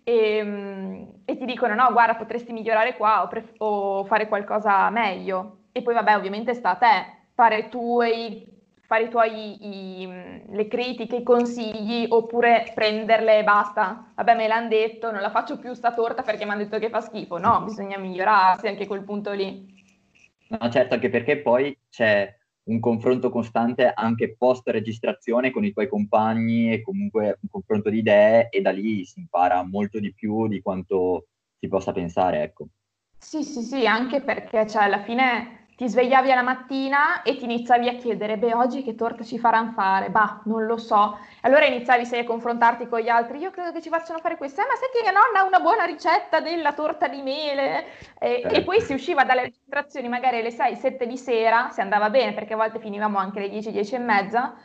e, 0.01 0.37
ehm, 0.37 1.07
e, 1.23 1.37
ti 1.37 1.45
dicono 1.45 1.75
no, 1.75 1.91
guarda, 1.91 2.15
potresti 2.15 2.51
migliorare 2.53 2.95
qua 2.95 3.21
o, 3.21 3.27
pref- 3.27 3.53
o, 3.59 4.03
fare 4.05 4.27
qualcosa 4.27 4.89
meglio. 4.89 5.57
E 5.73 5.83
poi 5.83 5.93
vabbè, 5.93 6.15
ovviamente 6.15 6.55
sta 6.55 6.71
a 6.71 6.75
te 6.75 7.17
fare, 7.35 7.59
i 7.59 7.69
tuoi, 7.69 8.43
fare 8.81 9.03
i 9.03 9.09
tuoi, 9.09 9.57
i, 9.61 10.43
le 10.47 10.67
critiche, 10.67 11.17
i 11.17 11.23
consigli, 11.23 12.07
oppure 12.09 12.71
prenderle 12.73 13.37
e 13.37 13.43
basta. 13.43 14.11
Vabbè, 14.15 14.35
me 14.35 14.47
l'hanno 14.47 14.69
detto, 14.69 15.11
non 15.11 15.21
la 15.21 15.29
faccio 15.29 15.59
più 15.59 15.71
sta 15.73 15.93
torta 15.93 16.23
perché 16.23 16.45
mi 16.45 16.51
hanno 16.51 16.63
detto 16.63 16.79
che 16.79 16.89
fa 16.89 17.01
schifo. 17.01 17.37
No, 17.37 17.61
bisogna 17.65 17.99
migliorarsi 17.99 18.65
anche 18.65 18.87
quel 18.87 19.03
punto 19.03 19.31
lì. 19.33 19.74
No, 20.59 20.69
certo, 20.69 20.93
anche 20.93 21.09
perché 21.09 21.41
poi 21.41 21.77
c'è 21.89 22.33
un 22.65 22.79
confronto 22.79 23.29
costante 23.29 23.91
anche 23.93 24.35
post 24.35 24.67
registrazione 24.69 25.51
con 25.51 25.63
i 25.63 25.71
tuoi 25.71 25.87
compagni 25.87 26.71
e 26.71 26.81
comunque 26.81 27.37
un 27.41 27.49
confronto 27.49 27.89
di 27.89 27.99
idee 27.99 28.49
e 28.49 28.61
da 28.61 28.71
lì 28.71 29.05
si 29.05 29.19
impara 29.19 29.63
molto 29.63 29.99
di 29.99 30.13
più 30.13 30.47
di 30.47 30.61
quanto 30.61 31.27
si 31.59 31.67
possa 31.67 31.91
pensare, 31.91 32.41
ecco. 32.41 32.67
Sì, 33.17 33.43
sì, 33.43 33.61
sì, 33.61 33.85
anche 33.85 34.21
perché 34.21 34.67
cioè, 34.67 34.83
alla 34.83 35.03
fine 35.03 35.64
ti 35.75 35.89
svegliavi 35.89 36.31
alla 36.31 36.41
mattina 36.41 37.21
e 37.21 37.35
ti 37.35 37.43
iniziavi 37.43 37.89
a 37.89 37.95
chiedere, 37.95 38.37
beh, 38.37 38.53
oggi 38.53 38.81
che 38.81 38.95
torta 38.95 39.23
ci 39.23 39.37
faranno 39.37 39.71
fare? 39.71 40.09
Bah, 40.09 40.41
non 40.45 40.65
lo 40.65 40.77
so. 40.77 41.17
Allora 41.41 41.65
iniziavi 41.65 42.05
sei 42.05 42.21
a 42.21 42.23
confrontarti 42.23 42.87
con 42.87 42.99
gli 42.99 43.09
altri, 43.09 43.39
io 43.39 43.51
credo 43.51 43.73
che 43.73 43.81
ci 43.81 43.89
facciano 43.89 44.19
fare 44.19 44.37
questo, 44.37 44.61
eh, 44.61 44.65
ma 44.65 44.75
sai 44.75 44.89
che 44.93 45.01
mia 45.01 45.11
nonna 45.11 45.39
ha 45.39 45.43
una 45.43 45.59
buona 45.59 45.83
ricetta 45.83 46.39
della 46.39 46.73
torta 46.73 47.07
di 47.09 47.21
mele? 47.21 47.85
E, 48.17 48.39
certo. 48.41 48.55
e 48.55 48.63
poi 48.63 48.79
si 48.79 48.93
usciva 48.93 49.25
dalle 49.25 49.41
registrazioni 49.41 50.07
magari 50.07 50.39
alle 50.39 50.51
6, 50.51 50.75
7 50.75 51.05
di 51.05 51.17
sera, 51.17 51.69
se 51.71 51.81
andava 51.81 52.09
bene, 52.09 52.33
perché 52.33 52.53
a 52.53 52.57
volte 52.57 52.79
finivamo 52.79 53.17
anche 53.17 53.39
alle 53.39 53.49
10, 53.49 53.71
10 53.71 53.95
e 53.95 53.99
mezza, 53.99 54.55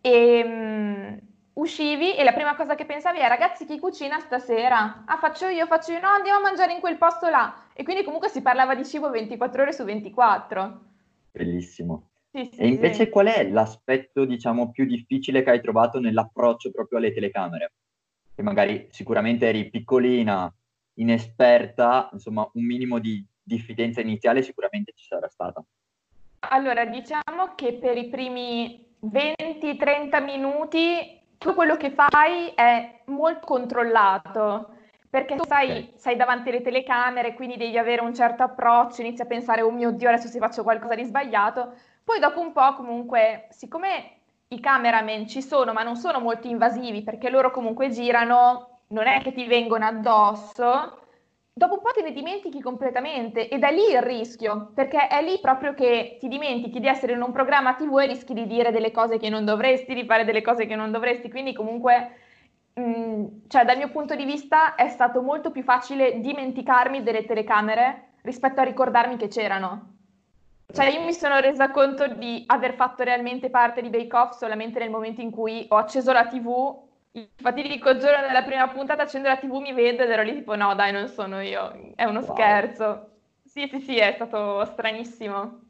e... 0.00 1.20
Uscivi 1.56 2.14
e 2.14 2.22
la 2.22 2.34
prima 2.34 2.54
cosa 2.54 2.74
che 2.74 2.84
pensavi 2.84 3.18
è 3.18 3.28
ragazzi 3.28 3.64
chi 3.64 3.78
cucina 3.78 4.20
stasera? 4.20 5.04
Ah 5.06 5.16
faccio 5.16 5.46
io, 5.46 5.64
faccio 5.64 5.92
io, 5.92 6.00
no 6.00 6.08
andiamo 6.08 6.40
a 6.40 6.42
mangiare 6.42 6.74
in 6.74 6.80
quel 6.80 6.98
posto 6.98 7.30
là. 7.30 7.68
E 7.72 7.82
quindi 7.82 8.04
comunque 8.04 8.28
si 8.28 8.42
parlava 8.42 8.74
di 8.74 8.84
cibo 8.84 9.08
24 9.08 9.62
ore 9.62 9.72
su 9.72 9.82
24. 9.84 10.80
Bellissimo. 11.32 12.10
Sì, 12.30 12.50
sì, 12.52 12.60
e 12.60 12.68
invece 12.68 13.04
sì. 13.04 13.08
qual 13.08 13.28
è 13.28 13.48
l'aspetto 13.48 14.26
diciamo 14.26 14.70
più 14.70 14.84
difficile 14.84 15.42
che 15.42 15.48
hai 15.48 15.62
trovato 15.62 15.98
nell'approccio 15.98 16.70
proprio 16.70 16.98
alle 16.98 17.14
telecamere? 17.14 17.72
Che 18.34 18.42
magari 18.42 18.88
sicuramente 18.90 19.48
eri 19.48 19.70
piccolina, 19.70 20.52
inesperta, 20.96 22.10
insomma 22.12 22.46
un 22.52 22.66
minimo 22.66 22.98
di 22.98 23.24
diffidenza 23.42 24.02
iniziale 24.02 24.42
sicuramente 24.42 24.92
ci 24.94 25.06
sarà 25.06 25.28
stata. 25.30 25.64
Allora, 26.40 26.84
diciamo 26.84 27.54
che 27.54 27.72
per 27.72 27.96
i 27.96 28.10
primi 28.10 28.94
20-30 29.00 30.22
minuti 30.22 31.15
tutto 31.38 31.54
quello 31.54 31.76
che 31.76 31.90
fai 31.90 32.52
è 32.54 33.00
molto 33.06 33.46
controllato 33.46 34.74
perché 35.08 35.34
tu 35.34 35.44
sai, 35.46 35.92
sei 35.96 36.14
davanti 36.14 36.50
alle 36.50 36.60
telecamere, 36.60 37.32
quindi 37.34 37.56
devi 37.56 37.78
avere 37.78 38.02
un 38.02 38.14
certo 38.14 38.42
approccio, 38.42 39.00
inizi 39.00 39.22
a 39.22 39.26
pensare, 39.26 39.62
oh 39.62 39.70
mio 39.70 39.90
Dio, 39.90 40.08
adesso 40.08 40.28
se 40.28 40.38
faccio 40.38 40.62
qualcosa 40.62 40.94
di 40.94 41.04
sbagliato. 41.04 41.72
Poi 42.04 42.18
dopo 42.18 42.40
un 42.40 42.52
po' 42.52 42.74
comunque, 42.74 43.46
siccome 43.48 44.18
i 44.48 44.60
cameraman 44.60 45.26
ci 45.26 45.40
sono, 45.40 45.72
ma 45.72 45.82
non 45.82 45.96
sono 45.96 46.20
molto 46.20 46.48
invasivi, 46.48 47.02
perché 47.02 47.30
loro 47.30 47.50
comunque 47.50 47.88
girano, 47.88 48.80
non 48.88 49.06
è 49.06 49.22
che 49.22 49.32
ti 49.32 49.46
vengono 49.46 49.86
addosso, 49.86 51.05
dopo 51.58 51.76
un 51.76 51.80
po' 51.80 51.92
te 51.92 52.02
ne 52.02 52.12
dimentichi 52.12 52.60
completamente 52.60 53.48
ed 53.48 53.62
è 53.62 53.72
lì 53.72 53.90
il 53.90 54.02
rischio, 54.02 54.72
perché 54.74 55.06
è 55.06 55.22
lì 55.22 55.38
proprio 55.40 55.72
che 55.72 56.18
ti 56.20 56.28
dimentichi 56.28 56.80
di 56.80 56.86
essere 56.86 57.14
in 57.14 57.22
un 57.22 57.32
programma 57.32 57.72
TV 57.72 57.98
e 57.98 58.06
rischi 58.06 58.34
di 58.34 58.46
dire 58.46 58.70
delle 58.70 58.90
cose 58.90 59.16
che 59.16 59.30
non 59.30 59.46
dovresti, 59.46 59.94
di 59.94 60.04
fare 60.04 60.26
delle 60.26 60.42
cose 60.42 60.66
che 60.66 60.76
non 60.76 60.90
dovresti, 60.90 61.30
quindi 61.30 61.54
comunque, 61.54 62.10
mm, 62.78 63.24
cioè 63.48 63.64
dal 63.64 63.78
mio 63.78 63.88
punto 63.88 64.14
di 64.14 64.26
vista 64.26 64.74
è 64.74 64.88
stato 64.88 65.22
molto 65.22 65.50
più 65.50 65.62
facile 65.62 66.20
dimenticarmi 66.20 67.02
delle 67.02 67.24
telecamere 67.24 68.08
rispetto 68.20 68.60
a 68.60 68.64
ricordarmi 68.64 69.16
che 69.16 69.28
c'erano. 69.28 69.94
Cioè 70.70 70.88
io 70.88 71.00
mi 71.04 71.14
sono 71.14 71.38
resa 71.40 71.70
conto 71.70 72.06
di 72.06 72.44
aver 72.48 72.74
fatto 72.74 73.02
realmente 73.02 73.48
parte 73.48 73.80
di 73.80 73.88
Bake 73.88 74.14
Off 74.14 74.36
solamente 74.36 74.78
nel 74.78 74.90
momento 74.90 75.22
in 75.22 75.30
cui 75.30 75.64
ho 75.70 75.76
acceso 75.76 76.12
la 76.12 76.26
TV 76.26 76.84
il 77.16 77.28
fatidico 77.34 77.96
giorno 77.96 78.26
della 78.26 78.42
prima 78.42 78.68
puntata 78.68 79.02
accendo 79.02 79.28
la 79.28 79.38
tv, 79.38 79.54
mi 79.56 79.72
vedo 79.72 80.02
ed 80.02 80.10
ero 80.10 80.22
lì 80.22 80.34
tipo 80.34 80.54
no 80.54 80.74
dai 80.74 80.92
non 80.92 81.08
sono 81.08 81.40
io, 81.40 81.92
è 81.94 82.04
uno 82.04 82.20
wow. 82.20 82.34
scherzo. 82.34 83.10
Sì 83.42 83.68
sì 83.68 83.80
sì, 83.80 83.96
è 83.96 84.12
stato 84.14 84.64
stranissimo. 84.66 85.60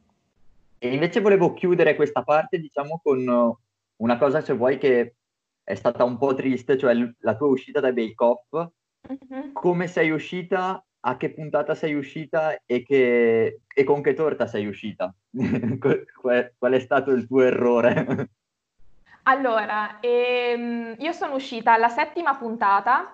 E 0.79 0.93
invece 0.93 1.21
volevo 1.21 1.55
chiudere 1.55 1.95
questa 1.95 2.23
parte 2.23 2.59
diciamo 2.59 3.01
con 3.03 3.57
una 3.97 4.19
cosa 4.19 4.41
se 4.41 4.55
vuoi 4.55 4.79
che 4.79 5.15
è 5.63 5.75
stata 5.75 6.05
un 6.05 6.19
po' 6.19 6.35
triste, 6.35 6.77
cioè 6.77 6.95
la 7.21 7.37
tua 7.37 7.47
uscita 7.47 7.81
da 7.81 7.93
Bake 7.93 8.25
Off. 8.25 8.71
Mm-hmm. 9.09 9.53
Come 9.53 9.87
sei 9.87 10.11
uscita, 10.11 10.85
a 11.01 11.17
che 11.17 11.33
puntata 11.33 11.75
sei 11.77 11.95
uscita 11.95 12.59
e, 12.67 12.83
che, 12.83 13.61
e 13.73 13.85
con 13.85 14.03
che 14.03 14.15
torta 14.15 14.47
sei 14.49 14.67
uscita? 14.67 15.15
Qual 15.79 16.73
è 16.73 16.81
stato 16.81 17.13
il 17.13 17.27
tuo 17.27 17.43
errore? 17.43 18.31
Allora, 19.29 19.99
ehm, 20.01 20.95
io 20.99 21.13
sono 21.13 21.35
uscita 21.35 21.73
alla 21.73 21.89
settima 21.89 22.37
puntata, 22.37 23.13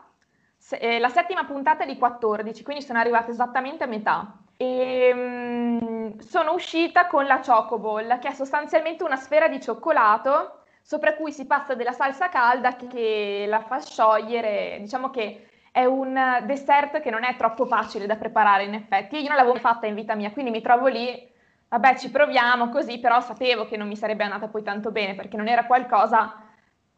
se, 0.58 0.76
eh, 0.76 0.98
la 0.98 1.08
settima 1.08 1.44
puntata 1.44 1.84
è 1.84 1.86
di 1.86 1.96
14, 1.96 2.62
quindi 2.62 2.82
sono 2.82 2.98
arrivata 2.98 3.30
esattamente 3.30 3.84
a 3.84 3.86
metà. 3.86 4.36
E, 4.58 5.08
ehm, 5.08 6.18
sono 6.18 6.52
uscita 6.52 7.06
con 7.06 7.24
la 7.24 7.40
Chocoball, 7.40 8.18
che 8.18 8.28
è 8.28 8.32
sostanzialmente 8.34 9.04
una 9.04 9.16
sfera 9.16 9.48
di 9.48 9.60
cioccolato 9.60 10.58
sopra 10.82 11.14
cui 11.14 11.32
si 11.32 11.46
passa 11.46 11.74
della 11.74 11.92
salsa 11.92 12.28
calda 12.28 12.76
che 12.76 13.46
la 13.48 13.60
fa 13.60 13.80
sciogliere. 13.80 14.78
Diciamo 14.80 15.08
che 15.10 15.46
è 15.72 15.84
un 15.86 16.42
dessert 16.44 17.00
che 17.00 17.10
non 17.10 17.24
è 17.24 17.36
troppo 17.36 17.64
facile 17.64 18.04
da 18.06 18.16
preparare 18.16 18.64
in 18.64 18.74
effetti. 18.74 19.16
Io 19.22 19.28
non 19.28 19.36
l'avevo 19.38 19.56
fatta 19.56 19.86
in 19.86 19.94
vita 19.94 20.14
mia, 20.14 20.30
quindi 20.32 20.50
mi 20.50 20.60
trovo 20.60 20.88
lì 20.88 21.30
vabbè 21.72 21.96
ci 21.96 22.10
proviamo 22.10 22.68
così, 22.68 22.98
però 22.98 23.20
sapevo 23.20 23.66
che 23.66 23.78
non 23.78 23.88
mi 23.88 23.96
sarebbe 23.96 24.24
andata 24.24 24.48
poi 24.48 24.62
tanto 24.62 24.90
bene 24.90 25.14
perché 25.14 25.36
non 25.38 25.48
era 25.48 25.64
qualcosa 25.64 26.34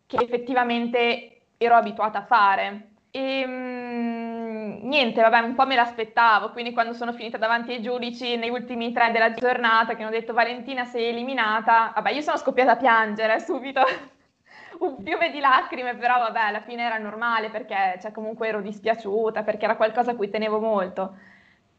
che 0.06 0.16
effettivamente 0.16 1.42
ero 1.56 1.74
abituata 1.76 2.18
a 2.18 2.24
fare. 2.24 2.88
E 3.12 3.46
mh, 3.46 4.80
niente, 4.88 5.20
vabbè, 5.20 5.38
un 5.40 5.54
po' 5.54 5.64
me 5.66 5.76
l'aspettavo, 5.76 6.50
quindi 6.50 6.72
quando 6.72 6.92
sono 6.92 7.12
finita 7.12 7.38
davanti 7.38 7.72
ai 7.72 7.82
giudici 7.82 8.36
nei 8.36 8.50
ultimi 8.50 8.92
tre 8.92 9.12
della 9.12 9.32
giornata 9.32 9.94
che 9.94 10.02
hanno 10.02 10.10
detto 10.10 10.32
Valentina 10.32 10.84
sei 10.84 11.06
eliminata, 11.06 11.92
vabbè 11.94 12.10
io 12.10 12.20
sono 12.22 12.36
scoppiata 12.36 12.72
a 12.72 12.76
piangere 12.76 13.38
subito. 13.40 13.82
un 14.80 14.96
fiume 15.04 15.30
di 15.30 15.38
lacrime, 15.40 15.94
però 15.96 16.18
vabbè, 16.18 16.40
alla 16.40 16.60
fine 16.62 16.82
era 16.84 16.98
normale 16.98 17.48
perché 17.50 17.96
cioè, 18.00 18.10
comunque 18.12 18.48
ero 18.48 18.60
dispiaciuta, 18.60 19.44
perché 19.44 19.64
era 19.66 19.76
qualcosa 19.76 20.10
a 20.12 20.16
cui 20.16 20.28
tenevo 20.30 20.58
molto 20.58 21.16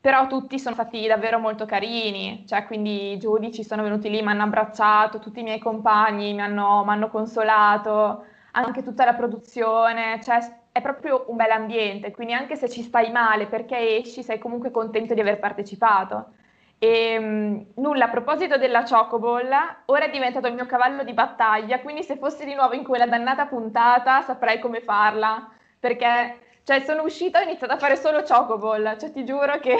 però 0.05 0.27
tutti 0.27 0.59
sono 0.59 0.75
stati 0.75 1.07
davvero 1.07 1.39
molto 1.39 1.65
carini, 1.65 2.45
cioè 2.47 2.67
quindi 2.67 3.13
i 3.13 3.17
giudici 3.17 3.63
sono 3.63 3.81
venuti 3.81 4.07
lì, 4.07 4.21
mi 4.21 4.27
hanno 4.27 4.43
abbracciato, 4.43 5.17
tutti 5.17 5.39
i 5.39 5.43
miei 5.43 5.57
compagni 5.57 6.31
mi 6.35 6.41
hanno, 6.41 6.83
hanno 6.83 7.09
consolato, 7.09 8.23
anche 8.51 8.83
tutta 8.83 9.03
la 9.03 9.15
produzione, 9.15 10.21
cioè 10.21 10.37
è 10.71 10.79
proprio 10.79 11.25
un 11.29 11.35
bel 11.35 11.49
ambiente, 11.49 12.11
quindi 12.11 12.33
anche 12.33 12.55
se 12.55 12.69
ci 12.69 12.83
stai 12.83 13.09
male 13.09 13.47
perché 13.47 13.97
esci 13.97 14.21
sei 14.21 14.37
comunque 14.37 14.69
contento 14.69 15.15
di 15.15 15.21
aver 15.21 15.39
partecipato. 15.39 16.33
E 16.77 17.17
mh, 17.17 17.65
nulla, 17.77 18.05
a 18.05 18.09
proposito 18.09 18.59
della 18.59 18.83
Chocoball, 18.83 19.49
ora 19.85 20.05
è 20.05 20.11
diventato 20.11 20.45
il 20.45 20.53
mio 20.53 20.67
cavallo 20.67 21.03
di 21.03 21.13
battaglia, 21.13 21.79
quindi 21.79 22.03
se 22.03 22.17
fossi 22.17 22.45
di 22.45 22.53
nuovo 22.53 22.75
in 22.75 22.83
quella 22.83 23.07
dannata 23.07 23.47
puntata 23.47 24.21
saprei 24.21 24.59
come 24.59 24.81
farla, 24.81 25.49
perché 25.79 26.44
cioè, 26.65 26.81
sono 26.81 27.03
uscita 27.03 27.39
e 27.39 27.43
ho 27.43 27.47
iniziato 27.47 27.73
a 27.73 27.77
fare 27.77 27.95
solo 27.95 28.23
chocoball. 28.23 28.97
Cioè, 28.97 29.11
ti 29.11 29.23
giuro 29.23 29.59
che 29.59 29.77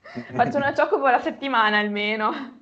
faccio 0.32 0.56
una 0.56 0.72
chocoball 0.72 1.14
a 1.14 1.20
settimana 1.20 1.78
almeno. 1.78 2.61